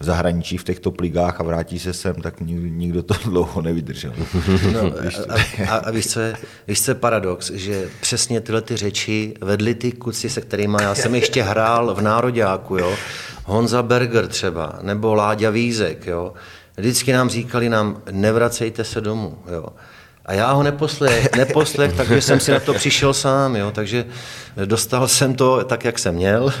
v 0.00 0.04
zahraničí, 0.04 0.58
v 0.58 0.64
těch 0.64 0.80
top 0.80 1.00
ligách 1.00 1.40
a 1.40 1.44
vrátí 1.44 1.78
se 1.78 1.92
sem, 1.92 2.14
tak 2.14 2.40
nikdo 2.40 3.02
to 3.02 3.14
dlouho 3.24 3.62
nevydržel. 3.62 4.12
No, 4.72 4.80
a, 5.28 5.66
a, 5.68 5.76
a 5.76 5.90
víš, 5.90 6.06
co 6.06 6.20
je, 6.20 6.36
víš, 6.68 6.82
co 6.82 6.90
je 6.90 6.94
paradox, 6.94 7.50
že 7.50 7.88
přesně 8.00 8.40
tyhle 8.40 8.62
ty 8.62 8.76
řeči 8.76 9.34
vedli 9.40 9.74
ty 9.74 9.92
kluci, 9.92 10.30
se 10.30 10.40
kterými 10.40 10.76
já 10.80 10.94
jsem 10.94 11.14
ještě 11.14 11.42
hrál 11.42 11.94
v 11.94 12.02
Nároďáku, 12.02 12.76
jo? 12.76 12.94
Honza 13.44 13.82
Berger 13.82 14.28
třeba, 14.28 14.78
nebo 14.82 15.14
Láďa 15.14 15.50
Vízek, 15.50 16.06
jo. 16.06 16.32
Vždycky 16.76 17.12
nám 17.12 17.30
říkali 17.30 17.68
nám, 17.68 18.02
nevracejte 18.10 18.84
se 18.84 19.00
domů, 19.00 19.38
jo. 19.52 19.66
A 20.26 20.32
já 20.32 20.52
ho 20.52 20.62
neposlech, 20.62 21.32
neposlech, 21.36 21.96
takže 21.96 22.20
jsem 22.20 22.40
si 22.40 22.50
na 22.50 22.60
to 22.60 22.74
přišel 22.74 23.14
sám, 23.14 23.56
jo. 23.56 23.70
takže 23.70 24.04
dostal 24.64 25.08
jsem 25.08 25.34
to 25.34 25.64
tak, 25.64 25.84
jak 25.84 25.98
jsem 25.98 26.14
měl. 26.14 26.52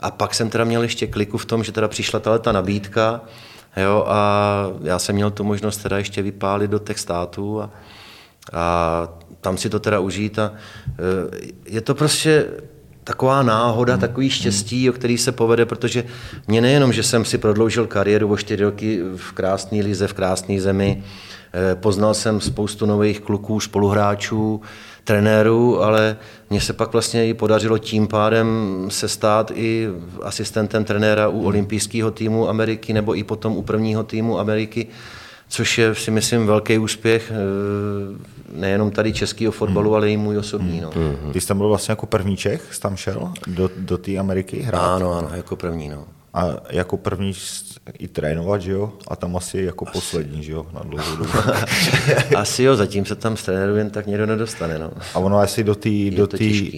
A 0.00 0.10
pak 0.10 0.34
jsem 0.34 0.50
teda 0.50 0.64
měl 0.64 0.82
ještě 0.82 1.06
kliku 1.06 1.38
v 1.38 1.46
tom, 1.46 1.64
že 1.64 1.72
teda 1.72 1.88
přišla 1.88 2.20
ta 2.20 2.52
nabídka, 2.52 3.20
jo, 3.76 4.04
a 4.08 4.66
já 4.82 4.98
jsem 4.98 5.14
měl 5.14 5.30
tu 5.30 5.44
možnost 5.44 5.76
teda 5.76 5.98
ještě 5.98 6.22
vypálit 6.22 6.70
do 6.70 6.78
těch 6.78 6.98
států 6.98 7.62
a, 7.62 7.70
a 8.52 9.08
tam 9.40 9.58
si 9.58 9.70
to 9.70 9.80
teda 9.80 10.00
užít. 10.00 10.38
A 10.38 10.52
e, 10.52 11.72
je 11.74 11.80
to 11.80 11.94
prostě 11.94 12.46
taková 13.04 13.42
náhoda, 13.42 13.96
takový 13.96 14.30
štěstí, 14.30 14.90
o 14.90 14.92
který 14.92 15.18
se 15.18 15.32
povede, 15.32 15.66
protože 15.66 16.04
mě 16.46 16.60
nejenom, 16.60 16.92
že 16.92 17.02
jsem 17.02 17.24
si 17.24 17.38
prodloužil 17.38 17.86
kariéru 17.86 18.32
o 18.32 18.36
čtyři 18.36 18.64
roky 18.64 19.00
v 19.16 19.32
krásné 19.32 19.82
lize, 19.82 20.08
v 20.08 20.12
krásné 20.12 20.60
zemi, 20.60 21.02
eh, 21.52 21.74
poznal 21.74 22.14
jsem 22.14 22.40
spoustu 22.40 22.86
nových 22.86 23.20
kluků, 23.20 23.60
spoluhráčů, 23.60 24.60
trenérů, 25.04 25.82
ale 25.82 26.16
mně 26.50 26.60
se 26.60 26.72
pak 26.72 26.92
vlastně 26.92 27.28
i 27.28 27.34
podařilo 27.34 27.78
tím 27.78 28.06
pádem 28.06 28.46
se 28.88 29.08
stát 29.08 29.52
i 29.54 29.88
asistentem 30.22 30.84
trenéra 30.84 31.28
u 31.28 31.42
olympijského 31.44 32.10
týmu 32.10 32.48
Ameriky 32.48 32.92
nebo 32.92 33.16
i 33.16 33.24
potom 33.24 33.56
u 33.56 33.62
prvního 33.62 34.02
týmu 34.02 34.38
Ameriky, 34.38 34.86
což 35.52 35.78
je 35.78 35.94
si 35.94 36.10
myslím 36.10 36.46
velký 36.46 36.78
úspěch 36.78 37.32
eh, 37.34 38.58
nejenom 38.60 38.90
tady 38.90 39.12
českého 39.12 39.52
fotbalu, 39.52 39.90
hmm. 39.90 39.96
ale 39.96 40.10
i 40.10 40.16
můj 40.16 40.38
osobní. 40.38 40.80
No. 40.80 40.90
Ty 41.32 41.40
jsi 41.40 41.46
tam 41.46 41.58
byl 41.58 41.68
vlastně 41.68 41.92
jako 41.92 42.06
první 42.06 42.36
Čech, 42.36 42.74
jsi 42.74 42.80
tam 42.80 42.96
šel 42.96 43.32
do, 43.46 43.70
do 43.76 43.98
té 43.98 44.18
Ameriky 44.18 44.60
hrát? 44.60 44.96
Ano, 44.96 45.12
ano, 45.12 45.30
jako 45.34 45.56
první. 45.56 45.88
No. 45.88 46.04
A 46.34 46.46
jako 46.70 46.96
první 46.96 47.34
i 47.98 48.08
trénovat, 48.08 48.62
že 48.62 48.72
jo? 48.72 48.92
A 49.08 49.16
tam 49.16 49.36
asi 49.36 49.58
jako 49.58 49.86
asi. 49.88 49.92
poslední, 49.92 50.42
že 50.42 50.52
jo? 50.52 50.66
Na 50.74 50.80
dlouhou 50.80 51.16
dobu. 51.16 51.30
asi 52.36 52.62
jo, 52.62 52.76
zatím 52.76 53.04
se 53.04 53.14
tam 53.14 53.36
z 53.36 53.42
trenéru 53.42 53.76
jen 53.76 53.90
tak 53.90 54.06
někdo 54.06 54.26
nedostane, 54.26 54.78
no. 54.78 54.90
A 55.14 55.18
ono 55.18 55.38
asi 55.38 55.64
do 55.64 55.74
té 55.74 56.10
do 56.10 56.28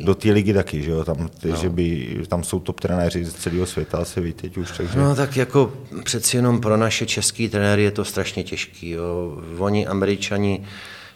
do 0.05 0.17
ligy 0.25 0.55
taky, 0.55 0.83
že 0.83 0.91
jo? 0.91 1.05
Tam, 1.05 1.29
ty, 1.41 1.49
no. 1.49 1.57
že 1.57 1.69
by, 1.69 2.19
tam 2.29 2.45
jsou 2.45 2.61
top 2.61 2.81
trenéři 2.81 3.25
z 3.25 3.35
celého 3.35 3.67
světa, 3.67 3.99
asi 3.99 4.21
ví 4.21 4.33
teď 4.33 4.57
už. 4.57 4.71
Takže... 4.77 4.99
No 4.99 5.15
tak 5.15 5.37
jako 5.37 5.73
přeci 6.05 6.37
jenom 6.37 6.61
pro 6.61 6.77
naše 6.77 7.07
český 7.07 7.49
trenéry 7.49 7.83
je 7.83 7.91
to 7.91 8.05
strašně 8.05 8.45
těžký, 8.45 8.91
jo. 8.91 9.43
Oni, 9.59 9.87
američani, 9.87 10.65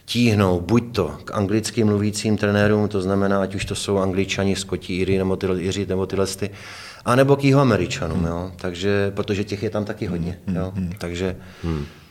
tíhnou 0.09 0.59
buď 0.59 0.95
to 0.95 1.17
k 1.23 1.31
anglickým 1.31 1.87
mluvícím 1.87 2.37
trenérům, 2.37 2.87
to 2.87 3.01
znamená, 3.01 3.41
ať 3.41 3.55
už 3.55 3.65
to 3.65 3.75
jsou 3.75 3.97
angličani, 3.97 4.55
skotí, 4.55 4.97
Jiří 4.97 5.17
nebo, 5.17 5.35
ty, 5.35 5.47
Jiří, 5.57 5.85
nebo 5.85 6.05
tyhle, 6.05 6.27
ty, 6.27 6.49
a 7.09 7.15
nebo 7.15 7.35
k 7.35 7.53
Američanům, 7.53 8.25
jo. 8.25 8.51
Takže, 8.55 9.11
protože 9.15 9.43
těch 9.43 9.63
je 9.63 9.69
tam 9.69 9.85
taky 9.85 10.05
hodně, 10.05 10.39
jo. 10.53 10.73
Takže 10.97 11.35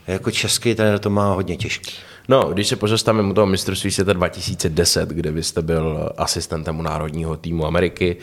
jako 0.07 0.31
český 0.31 0.75
trenér 0.75 0.99
to 0.99 1.09
má 1.09 1.33
hodně 1.33 1.57
těžký. 1.57 1.91
No, 2.27 2.43
když 2.53 2.67
se 2.67 2.75
pozastavíme 2.75 3.29
u 3.29 3.33
toho 3.33 3.47
mistrovství 3.47 3.91
světa 3.91 4.13
2010, 4.13 5.09
kde 5.09 5.31
vy 5.31 5.43
jste 5.43 5.61
byl 5.61 6.13
asistentem 6.17 6.79
u 6.79 6.81
národního 6.81 7.37
týmu 7.37 7.65
Ameriky, 7.65 8.17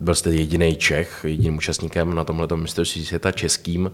byl 0.00 0.14
jste 0.14 0.30
jediný 0.30 0.76
Čech, 0.76 1.20
jediným 1.24 1.56
účastníkem 1.56 2.14
na 2.14 2.24
tomhle 2.24 2.48
mistrovství 2.54 3.06
světa 3.06 3.32
českým. 3.32 3.90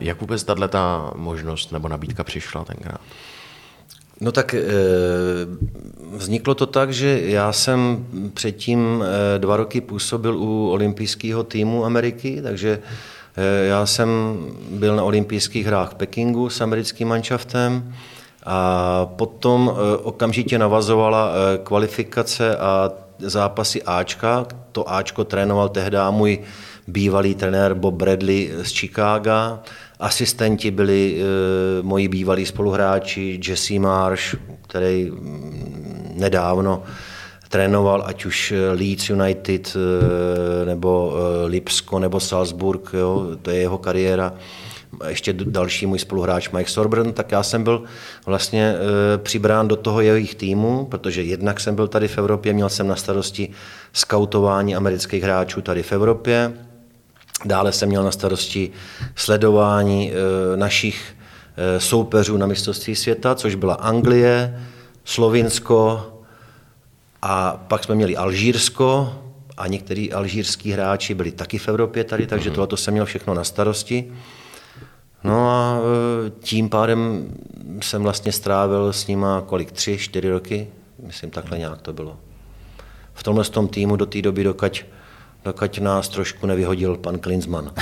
Jak 0.00 0.20
vůbec 0.20 0.44
tato 0.44 1.12
možnost 1.16 1.72
nebo 1.72 1.88
nabídka 1.88 2.24
přišla 2.24 2.64
tenkrát? 2.64 3.00
No 4.20 4.32
tak 4.32 4.54
e, 4.54 4.62
vzniklo 6.16 6.54
to 6.54 6.66
tak, 6.66 6.92
že 6.92 7.20
já 7.24 7.52
jsem 7.52 8.06
předtím 8.34 9.04
e, 9.04 9.38
dva 9.38 9.56
roky 9.56 9.80
působil 9.80 10.38
u 10.38 10.70
olympijského 10.70 11.44
týmu 11.44 11.84
Ameriky, 11.84 12.42
takže 12.42 12.78
e, 13.36 13.66
já 13.66 13.86
jsem 13.86 14.08
byl 14.70 14.96
na 14.96 15.02
olympijských 15.02 15.66
hrách 15.66 15.90
v 15.90 15.94
Pekingu 15.94 16.50
s 16.50 16.60
americkým 16.60 17.08
manšaftem 17.08 17.94
a 18.46 19.06
potom 19.06 19.76
okamžitě 20.02 20.58
navazovala 20.58 21.32
kvalifikace 21.62 22.56
a 22.56 22.90
zápasy 23.18 23.82
Ačka. 23.82 24.46
To 24.72 24.92
Ačko 24.92 25.24
trénoval 25.24 25.68
tehdy 25.68 25.96
můj 26.10 26.38
bývalý 26.86 27.34
trenér 27.34 27.74
Bob 27.74 27.94
Bradley 27.94 28.50
z 28.62 28.72
Chicaga 28.72 29.62
Asistenti 30.00 30.70
byli 30.70 31.16
e, 31.16 31.22
moji 31.82 32.08
bývalí 32.08 32.46
spoluhráči 32.46 33.40
Jesse 33.48 33.78
Marsh, 33.78 34.34
který 34.68 35.10
mm, 35.10 36.12
nedávno 36.14 36.82
trénoval 37.48 38.04
ať 38.06 38.24
už 38.24 38.54
Leeds 38.74 39.10
United, 39.10 39.76
e, 39.76 40.66
nebo 40.66 41.14
Lipsko, 41.46 41.98
nebo 41.98 42.20
Salzburg, 42.20 42.90
jo, 42.92 43.26
to 43.42 43.50
je 43.50 43.56
jeho 43.56 43.78
kariéra. 43.78 44.32
Ještě 45.08 45.32
další 45.32 45.86
můj 45.86 45.98
spoluhráč 45.98 46.50
Mike 46.50 46.70
Sorbrn, 46.70 47.12
tak 47.12 47.32
já 47.32 47.42
jsem 47.42 47.64
byl 47.64 47.82
vlastně 48.26 48.74
přibrán 49.16 49.68
do 49.68 49.76
toho 49.76 50.00
jejich 50.00 50.34
týmu, 50.34 50.84
protože 50.84 51.22
jednak 51.22 51.60
jsem 51.60 51.74
byl 51.74 51.88
tady 51.88 52.08
v 52.08 52.18
Evropě, 52.18 52.52
měl 52.52 52.68
jsem 52.68 52.88
na 52.88 52.96
starosti 52.96 53.48
skautování 53.92 54.76
amerických 54.76 55.22
hráčů 55.22 55.62
tady 55.62 55.82
v 55.82 55.92
Evropě, 55.92 56.52
Dále 57.44 57.72
jsem 57.72 57.88
měl 57.88 58.02
na 58.02 58.10
starosti 58.10 58.70
sledování 59.14 60.12
eh, 60.12 60.56
našich 60.56 61.16
eh, 61.56 61.80
soupeřů 61.80 62.36
na 62.36 62.46
mistrovství 62.46 62.96
světa, 62.96 63.34
což 63.34 63.54
byla 63.54 63.74
Anglie, 63.74 64.60
Slovinsko 65.04 66.12
a 67.22 67.64
pak 67.68 67.84
jsme 67.84 67.94
měli 67.94 68.16
Alžírsko 68.16 69.18
a 69.56 69.66
někteří 69.66 70.12
alžírskí 70.12 70.72
hráči 70.72 71.14
byli 71.14 71.32
taky 71.32 71.58
v 71.58 71.68
Evropě 71.68 72.04
tady, 72.04 72.26
takže 72.26 72.50
mhm. 72.50 72.54
tohle 72.54 72.78
jsem 72.78 72.94
měl 72.94 73.04
všechno 73.04 73.34
na 73.34 73.44
starosti. 73.44 74.12
No 75.24 75.50
a 75.50 75.78
eh, 75.78 76.30
tím 76.40 76.68
pádem 76.68 77.28
jsem 77.82 78.02
vlastně 78.02 78.32
strávil 78.32 78.92
s 78.92 79.06
nima 79.06 79.42
kolik, 79.46 79.72
tři, 79.72 79.98
čtyři 79.98 80.30
roky, 80.30 80.68
myslím 81.02 81.30
takhle 81.30 81.58
nějak 81.58 81.82
to 81.82 81.92
bylo. 81.92 82.16
V 83.14 83.22
tomhle 83.22 83.44
tom 83.44 83.68
týmu 83.68 83.96
do 83.96 84.06
té 84.06 84.22
doby, 84.22 84.44
dokud 84.44 84.84
dokud 85.46 85.78
nás 85.78 86.08
trošku 86.08 86.46
nevyhodil 86.46 86.96
pan 86.96 87.18
Klinsmann. 87.18 87.72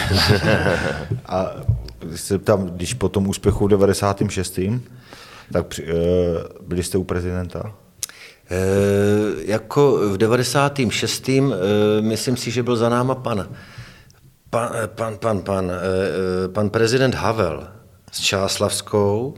a 1.26 1.50
když 1.98 2.20
se 2.20 2.38
tam, 2.38 2.66
když 2.66 2.94
po 2.94 3.08
tom 3.08 3.28
úspěchu 3.28 3.66
v 3.66 3.70
96. 3.70 4.60
tak 5.52 5.66
při, 5.66 5.84
e, 5.84 5.94
byli 6.66 6.82
jste 6.82 6.98
u 6.98 7.04
prezidenta? 7.04 7.74
E, 8.50 8.60
jako 9.44 9.98
v 10.12 10.16
96. 10.16 11.28
E, 11.28 11.40
myslím 12.00 12.36
si, 12.36 12.50
že 12.50 12.62
byl 12.62 12.76
za 12.76 12.88
náma 12.88 13.14
pan, 13.14 13.48
pan, 14.50 14.70
pan, 14.86 15.16
pan, 15.18 15.40
pan, 15.40 15.70
e, 15.70 16.48
pan 16.48 16.70
prezident 16.70 17.14
Havel 17.14 17.66
s 18.12 18.20
Čáslavskou, 18.20 19.34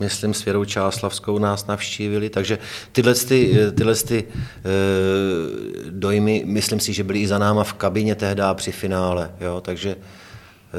myslím, 0.00 0.34
s 0.34 0.44
Věrou 0.44 0.64
Čáslavskou 0.64 1.38
nás 1.38 1.66
navštívili, 1.66 2.30
takže 2.30 2.58
tyhle, 2.92 3.14
ty, 3.14 3.58
tyhle 3.74 3.94
ty, 3.94 4.24
e, 4.24 4.70
dojmy, 5.90 6.42
myslím 6.46 6.80
si, 6.80 6.92
že 6.92 7.04
byly 7.04 7.20
i 7.20 7.26
za 7.26 7.38
náma 7.38 7.64
v 7.64 7.72
kabině 7.72 8.14
tehdy 8.14 8.42
při 8.54 8.72
finále, 8.72 9.30
jo, 9.40 9.60
takže 9.60 9.96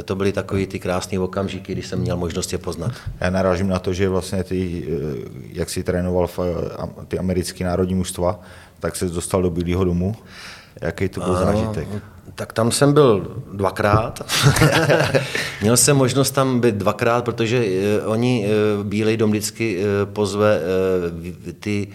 to 0.03 0.15
byly 0.15 0.31
takové 0.31 0.65
ty 0.65 0.79
krásné 0.79 1.19
okamžiky, 1.19 1.71
když 1.73 1.87
jsem 1.87 1.99
měl 1.99 2.17
možnost 2.17 2.51
je 2.51 2.57
poznat. 2.57 2.91
Já 3.21 3.29
narážím 3.29 3.67
na 3.67 3.79
to, 3.79 3.93
že 3.93 4.09
vlastně 4.09 4.43
ty, 4.43 4.87
eh, 4.87 5.29
jak 5.53 5.69
si 5.69 5.83
trénoval 5.83 6.27
v, 6.27 6.39
eh, 6.39 7.05
ty 7.07 7.19
americké 7.19 7.63
národní 7.63 7.95
mužstva, 7.95 8.39
tak 8.79 8.95
se 8.95 9.05
dostal 9.05 9.41
do 9.41 9.49
Bílého 9.49 9.83
domu. 9.83 10.15
Jaký 10.81 11.09
to 11.09 11.19
byl 11.19 11.37
ano, 11.37 11.45
zážitek? 11.45 11.87
Tak 12.37 12.53
tam 12.53 12.71
jsem 12.71 12.93
byl 12.93 13.27
dvakrát. 13.53 14.21
Měl 15.61 15.77
jsem 15.77 15.97
možnost 15.97 16.31
tam 16.31 16.59
být 16.59 16.75
dvakrát, 16.75 17.25
protože 17.25 17.65
eh, 17.65 18.05
oni, 18.05 18.45
eh, 18.45 18.83
Bílej 18.83 19.17
dom 19.17 19.29
vždycky 19.29 19.79
eh, 19.79 20.05
pozve 20.05 20.61
ty, 21.59 21.87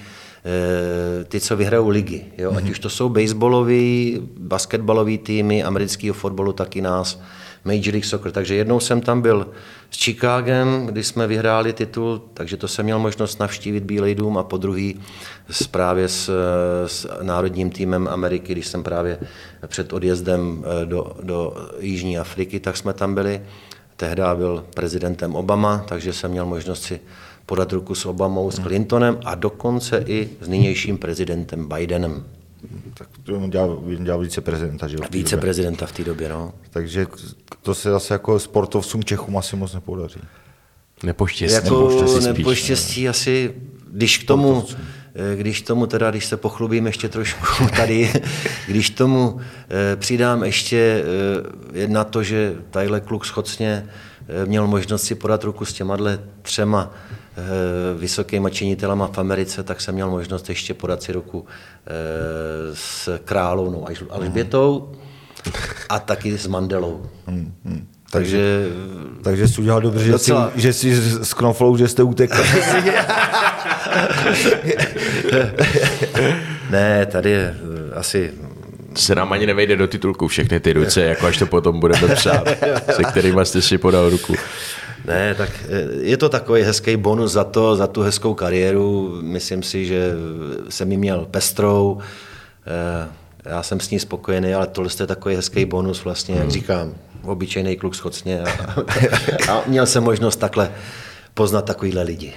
ty, 1.28 1.40
co 1.40 1.56
vyhrajou 1.56 1.88
ligy. 1.88 2.24
Jo? 2.38 2.52
Ať 2.56 2.62
mhm. 2.62 2.70
už 2.70 2.78
to 2.78 2.90
jsou 2.90 3.08
baseballový, 3.08 4.20
basketbalový 4.38 5.18
týmy 5.18 5.62
amerického 5.62 6.14
fotbalu, 6.14 6.52
taky 6.52 6.80
nás 6.80 7.22
Major 7.64 7.92
League 7.92 8.04
Soccer. 8.04 8.32
Takže 8.32 8.54
jednou 8.54 8.80
jsem 8.80 9.00
tam 9.00 9.22
byl 9.22 9.48
s 9.90 10.04
Chicagem, 10.04 10.86
kdy 10.86 11.04
jsme 11.04 11.26
vyhráli 11.26 11.72
titul, 11.72 12.22
takže 12.34 12.56
to 12.56 12.68
jsem 12.68 12.84
měl 12.84 12.98
možnost 12.98 13.40
navštívit 13.40 13.84
Bílej 13.84 14.14
dům 14.14 14.38
a 14.38 14.42
po 14.42 14.56
druhý 14.56 15.00
právě 15.70 16.08
s, 16.08 16.30
s 16.86 17.08
národním 17.22 17.70
týmem 17.70 18.08
Ameriky, 18.08 18.52
když 18.52 18.66
jsem 18.66 18.82
právě 18.82 19.18
před 19.66 19.92
odjezdem 19.92 20.64
eh, 20.64 20.86
do, 20.86 21.16
do 21.22 21.68
Jižní 21.80 22.18
Afriky, 22.18 22.60
tak 22.60 22.76
jsme 22.76 22.92
tam 22.92 23.14
byli. 23.14 23.42
Tehdy 23.96 24.22
byl 24.34 24.64
prezidentem 24.74 25.34
Obama, 25.34 25.84
takže 25.88 26.12
jsem 26.12 26.30
měl 26.30 26.46
možnost 26.46 26.82
si 26.82 27.00
podat 27.46 27.72
ruku 27.72 27.94
s 27.94 28.06
Obamou, 28.06 28.50
s 28.50 28.60
Clintonem 28.62 29.18
a 29.24 29.34
dokonce 29.34 30.04
i 30.06 30.30
s 30.40 30.48
nynějším 30.48 30.98
prezidentem 30.98 31.68
Bidenem. 31.68 32.24
Tak 32.94 33.08
to 33.22 33.36
on 33.36 33.50
dělal, 33.50 33.82
dělal 33.98 34.20
viceprezidenta, 34.20 34.88
že 34.88 34.96
jo? 34.96 35.02
Viceprezidenta 35.10 35.86
v 35.86 35.92
té 35.92 36.04
době, 36.04 36.28
no. 36.28 36.52
Takže 36.70 37.06
to 37.62 37.74
se 37.74 37.90
zase 37.90 38.14
jako 38.14 38.38
sportovcům 38.38 39.04
Čechům 39.04 39.36
asi 39.36 39.56
moc 39.56 39.74
nepodaří. 39.74 40.20
Nepoštěstí. 41.02 41.54
Jako 41.54 41.88
nepoštěstí, 41.88 42.22
spíš, 42.22 42.38
nepoštěstí 42.38 43.08
asi, 43.08 43.54
když 43.92 44.18
k 44.18 44.26
tomu, 44.26 44.64
eh, 45.14 45.36
když 45.36 45.62
tomu 45.62 45.86
teda, 45.86 46.10
když 46.10 46.26
se 46.26 46.36
pochlubím 46.36 46.86
ještě 46.86 47.08
trošku 47.08 47.66
tady, 47.76 48.12
když 48.66 48.90
tomu 48.90 49.40
eh, 49.70 49.96
přidám 49.96 50.44
ještě 50.44 51.04
eh, 51.74 51.88
na 51.88 52.04
to, 52.04 52.22
že 52.22 52.54
tadyhle 52.70 53.00
kluk 53.00 53.24
schocně 53.24 53.86
měl 54.46 54.66
možnost 54.66 55.02
si 55.02 55.14
podat 55.14 55.44
ruku 55.44 55.64
s 55.64 55.72
těma 55.72 55.96
třema 56.42 56.92
Eh, 56.94 57.21
vysokýma 57.98 58.50
činitelama 58.50 59.06
v 59.06 59.18
Americe, 59.18 59.62
tak 59.62 59.80
jsem 59.80 59.94
měl 59.94 60.10
možnost 60.10 60.48
ještě 60.48 60.74
podat 60.74 61.02
si 61.02 61.12
ruku 61.12 61.46
eh, 61.46 61.90
s 62.74 63.18
královnou 63.24 63.86
Alžbětou 64.10 64.92
a 65.88 65.98
taky 65.98 66.38
s 66.38 66.46
Mandelou. 66.46 67.06
Hmm, 67.26 67.54
hmm. 67.64 67.86
Takže, 68.10 68.66
takže 69.22 69.48
jsi 69.48 69.60
udělal 69.60 69.80
dobře, 69.80 70.04
že 70.04 70.18
jsi, 70.18 70.32
že 70.54 70.72
jsi 70.72 70.94
s 71.24 71.34
knoflou, 71.34 71.76
že 71.76 71.88
jste 71.88 72.02
utekl. 72.02 72.36
ne, 76.70 77.06
tady 77.06 77.30
je 77.30 77.56
eh, 77.90 77.94
asi 77.94 78.32
se 78.94 79.14
nám 79.14 79.32
ani 79.32 79.46
nevejde 79.46 79.76
do 79.76 79.86
titulku 79.86 80.28
všechny 80.28 80.60
ty 80.60 80.72
ruce, 80.72 81.00
jako 81.00 81.26
až 81.26 81.38
to 81.38 81.46
potom 81.46 81.80
budeme 81.80 82.14
psát, 82.14 82.48
se 82.90 83.04
kterými 83.04 83.46
jste 83.46 83.62
si 83.62 83.78
podal 83.78 84.10
ruku. 84.10 84.34
Ne, 85.04 85.34
tak 85.34 85.50
eh, 85.68 85.88
je 86.00 86.16
to 86.16 86.28
takový 86.28 86.62
hezký 86.62 86.96
bonus 86.96 87.32
za 87.32 87.44
to, 87.44 87.76
za 87.76 87.86
tu 87.86 88.02
hezkou 88.02 88.34
kariéru. 88.34 89.18
Myslím 89.22 89.62
si, 89.62 89.86
že 89.86 90.12
jsem 90.68 90.92
ji 90.92 90.98
měl 90.98 91.26
pestrou. 91.30 91.98
Eh, 92.66 93.08
já 93.44 93.62
jsem 93.62 93.80
s 93.80 93.90
ní 93.90 93.98
spokojený, 93.98 94.54
ale 94.54 94.66
tohle 94.66 94.90
je 95.00 95.06
takový 95.06 95.34
hezký 95.34 95.64
bonus 95.64 96.04
vlastně, 96.04 96.34
jak 96.34 96.50
říkám, 96.50 96.94
obyčejný 97.22 97.76
kluk 97.76 97.94
schocně. 97.94 98.40
A, 98.42 98.74
a 99.52 99.62
měl 99.66 99.86
jsem 99.86 100.04
možnost 100.04 100.36
takhle 100.36 100.70
poznat 101.34 101.64
takovýhle 101.64 102.02
lidi. 102.02 102.32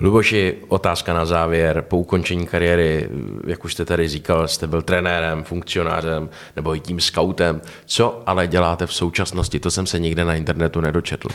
Luboši, 0.00 0.56
otázka 0.68 1.14
na 1.14 1.24
závěr. 1.24 1.84
Po 1.88 1.98
ukončení 1.98 2.46
kariéry, 2.46 3.08
jak 3.46 3.64
už 3.64 3.72
jste 3.72 3.84
tady 3.84 4.08
říkal, 4.08 4.48
jste 4.48 4.66
byl 4.66 4.82
trenérem, 4.82 5.44
funkcionářem 5.44 6.28
nebo 6.56 6.76
i 6.76 6.80
tím 6.80 7.00
scoutem. 7.00 7.60
Co 7.86 8.22
ale 8.26 8.46
děláte 8.46 8.86
v 8.86 8.94
současnosti? 8.94 9.60
To 9.60 9.70
jsem 9.70 9.86
se 9.86 9.98
nikde 9.98 10.24
na 10.24 10.34
internetu 10.34 10.80
nedočetl. 10.80 11.28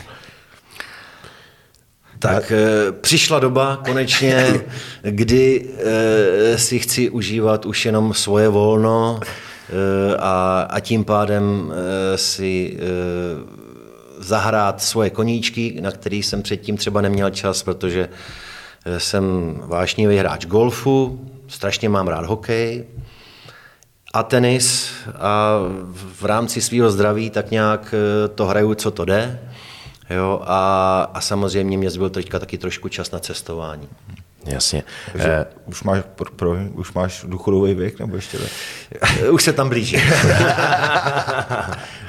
Tak 2.18 2.52
e, 2.52 2.92
přišla 2.92 3.38
doba 3.38 3.82
konečně, 3.84 4.60
kdy 5.02 5.66
e, 5.78 6.58
si 6.58 6.78
chci 6.78 7.10
užívat 7.10 7.66
už 7.66 7.86
jenom 7.86 8.14
svoje 8.14 8.48
volno 8.48 9.20
e, 9.22 10.16
a, 10.16 10.66
a 10.70 10.80
tím 10.80 11.04
pádem 11.04 11.72
e, 11.72 12.18
si 12.18 12.76
e, 12.78 12.82
zahrát 14.18 14.82
svoje 14.82 15.10
koníčky, 15.10 15.78
na 15.80 15.90
který 15.90 16.22
jsem 16.22 16.42
předtím 16.42 16.76
třeba 16.76 17.00
neměl 17.00 17.30
čas, 17.30 17.62
protože 17.62 18.08
jsem 18.98 19.54
vášnivý 19.64 20.16
hráč 20.16 20.46
golfu, 20.46 21.20
strašně 21.48 21.88
mám 21.88 22.08
rád 22.08 22.26
hokej 22.26 22.84
a 24.14 24.22
tenis 24.22 24.90
a 25.14 25.58
v 25.92 26.24
rámci 26.24 26.60
svého 26.60 26.90
zdraví 26.90 27.30
tak 27.30 27.50
nějak 27.50 27.94
to 28.34 28.46
hraju, 28.46 28.74
co 28.74 28.90
to 28.90 29.04
jde. 29.04 29.45
Jo, 30.10 30.42
a, 30.44 31.10
a 31.14 31.20
samozřejmě 31.20 31.78
mě 31.78 31.90
zbyl 31.90 32.10
teďka 32.10 32.38
taky 32.38 32.58
trošku 32.58 32.88
čas 32.88 33.10
na 33.10 33.18
cestování. 33.18 33.88
Jasně. 34.46 34.84
Takže 35.12 35.28
eh, 35.28 35.46
už, 35.66 35.82
máš, 35.82 36.02
pro, 36.14 36.30
pro, 36.30 36.56
už 36.72 36.92
máš 36.92 37.24
důchodový 37.28 37.74
věk, 37.74 37.98
nebo 37.98 38.16
ještě 38.16 38.38
ne? 38.38 38.44
už 39.30 39.42
se 39.42 39.52
tam 39.52 39.68
blíží. 39.68 39.96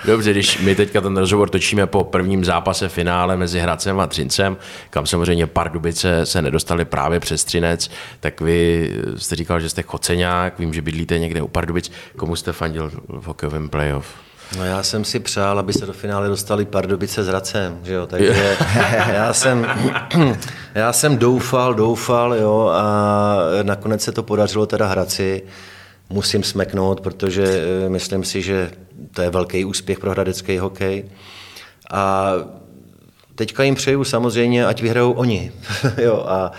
Dobře, 0.05 0.31
když 0.31 0.59
my 0.59 0.75
teďka 0.75 1.01
ten 1.01 1.17
rozhovor 1.17 1.49
točíme 1.49 1.87
po 1.87 2.03
prvním 2.03 2.45
zápase 2.45 2.89
finále 2.89 3.37
mezi 3.37 3.59
Hradcem 3.59 3.99
a 3.99 4.07
Třincem, 4.07 4.57
kam 4.89 5.05
samozřejmě 5.05 5.47
Pardubice 5.47 6.25
se 6.25 6.41
nedostali 6.41 6.85
právě 6.85 7.19
přes 7.19 7.43
Třinec, 7.43 7.91
tak 8.19 8.41
vy 8.41 8.89
jste 9.17 9.35
říkal, 9.35 9.59
že 9.59 9.69
jste 9.69 9.81
choceňák, 9.81 10.59
vím, 10.59 10.73
že 10.73 10.81
bydlíte 10.81 11.19
někde 11.19 11.41
u 11.41 11.47
Pardubic. 11.47 11.91
Komu 12.17 12.35
jste 12.35 12.53
fandil 12.53 12.91
v 13.07 13.25
hokejovém 13.27 13.69
playoff? 13.69 14.26
No 14.55 14.65
já 14.65 14.83
jsem 14.83 15.05
si 15.05 15.19
přál, 15.19 15.59
aby 15.59 15.73
se 15.73 15.85
do 15.85 15.93
finále 15.93 16.27
dostali 16.27 16.65
Pardubice 16.65 17.23
s 17.23 17.27
Racem, 17.27 17.79
že 17.83 17.93
jo, 17.93 18.07
takže 18.07 18.57
já 19.13 19.33
jsem, 19.33 19.67
já 20.75 20.93
jsem 20.93 21.17
doufal, 21.17 21.73
doufal, 21.73 22.33
jo, 22.33 22.71
a 22.73 23.37
nakonec 23.63 24.01
se 24.01 24.11
to 24.11 24.23
podařilo 24.23 24.65
teda 24.65 24.87
Hradci. 24.87 25.43
Musím 26.09 26.43
smeknout, 26.43 27.01
protože 27.01 27.43
eh, 27.43 27.89
myslím 27.89 28.23
si, 28.23 28.41
že 28.41 28.71
to 29.11 29.21
je 29.21 29.29
velký 29.29 29.65
úspěch 29.65 29.99
pro 29.99 30.11
hradecký 30.11 30.57
hokej. 30.57 31.05
A 31.91 32.31
teďka 33.35 33.63
jim 33.63 33.75
přeju 33.75 34.03
samozřejmě, 34.03 34.65
ať 34.65 34.81
vyhrajou 34.81 35.11
oni. 35.11 35.51
jo, 35.97 36.25
a 36.27 36.51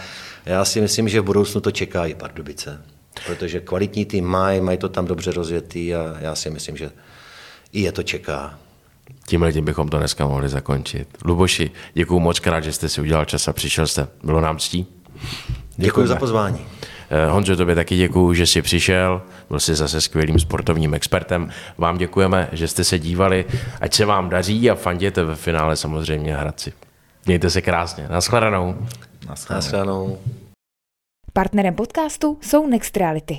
já 0.47 0.65
si 0.65 0.81
myslím, 0.81 1.09
že 1.09 1.21
v 1.21 1.25
budoucnu 1.25 1.61
to 1.61 1.71
čeká 1.71 2.07
i 2.07 2.15
Pardubice. 2.15 2.83
Protože 3.27 3.61
kvalitní 3.61 4.05
tým 4.05 4.25
mají, 4.25 4.61
mají 4.61 4.79
to 4.79 4.89
tam 4.89 5.07
dobře 5.07 5.33
rozjetý 5.33 5.95
a 5.95 6.17
já 6.21 6.35
si 6.35 6.51
myslím, 6.51 6.77
že 6.77 6.91
i 7.73 7.81
je 7.81 7.93
to 7.93 8.03
čeká. 8.03 8.59
Tímhle 9.27 9.53
tím 9.53 9.65
bychom 9.65 9.89
to 9.89 9.99
dneska 9.99 10.27
mohli 10.27 10.49
zakončit. 10.49 11.09
Luboši, 11.25 11.71
děkuji 11.95 12.21
moc 12.21 12.39
krát, 12.39 12.61
že 12.61 12.73
jste 12.73 12.89
si 12.89 13.01
udělal 13.01 13.25
čas 13.25 13.49
a 13.49 13.53
přišel 13.53 13.87
jste. 13.87 14.09
Bylo 14.25 14.41
nám 14.41 14.59
ctí. 14.59 14.87
Děkuji 15.77 16.07
za 16.07 16.17
pozvání. 16.17 16.67
Eh, 17.11 17.27
Honzo, 17.31 17.57
tobě 17.57 17.75
taky 17.75 17.97
děkuji, 17.97 18.35
že 18.35 18.47
jsi 18.47 18.63
přišel, 18.63 19.23
byl 19.49 19.61
jsi 19.61 19.75
zase 19.75 20.01
skvělým 20.01 20.39
sportovním 20.39 20.95
expertem. 20.95 21.51
Vám 21.79 21.99
děkujeme, 21.99 22.49
že 22.53 22.69
jste 22.69 22.85
se 22.85 22.99
dívali, 22.99 23.45
ať 23.81 23.95
se 23.95 24.05
vám 24.05 24.29
daří 24.29 24.71
a 24.71 24.75
fanděte 24.75 25.25
ve 25.25 25.35
finále 25.35 25.77
samozřejmě 25.77 26.37
Hradci. 26.37 26.73
Mějte 27.27 27.51
se 27.51 27.63
krásně. 27.63 28.09
Naschledanou. 28.11 28.77
Naschledanou. 29.29 30.19
Partnerem 31.33 31.75
podcastu 31.75 32.39
jsou 32.41 32.67
Next 32.67 32.97
Reality. 32.97 33.39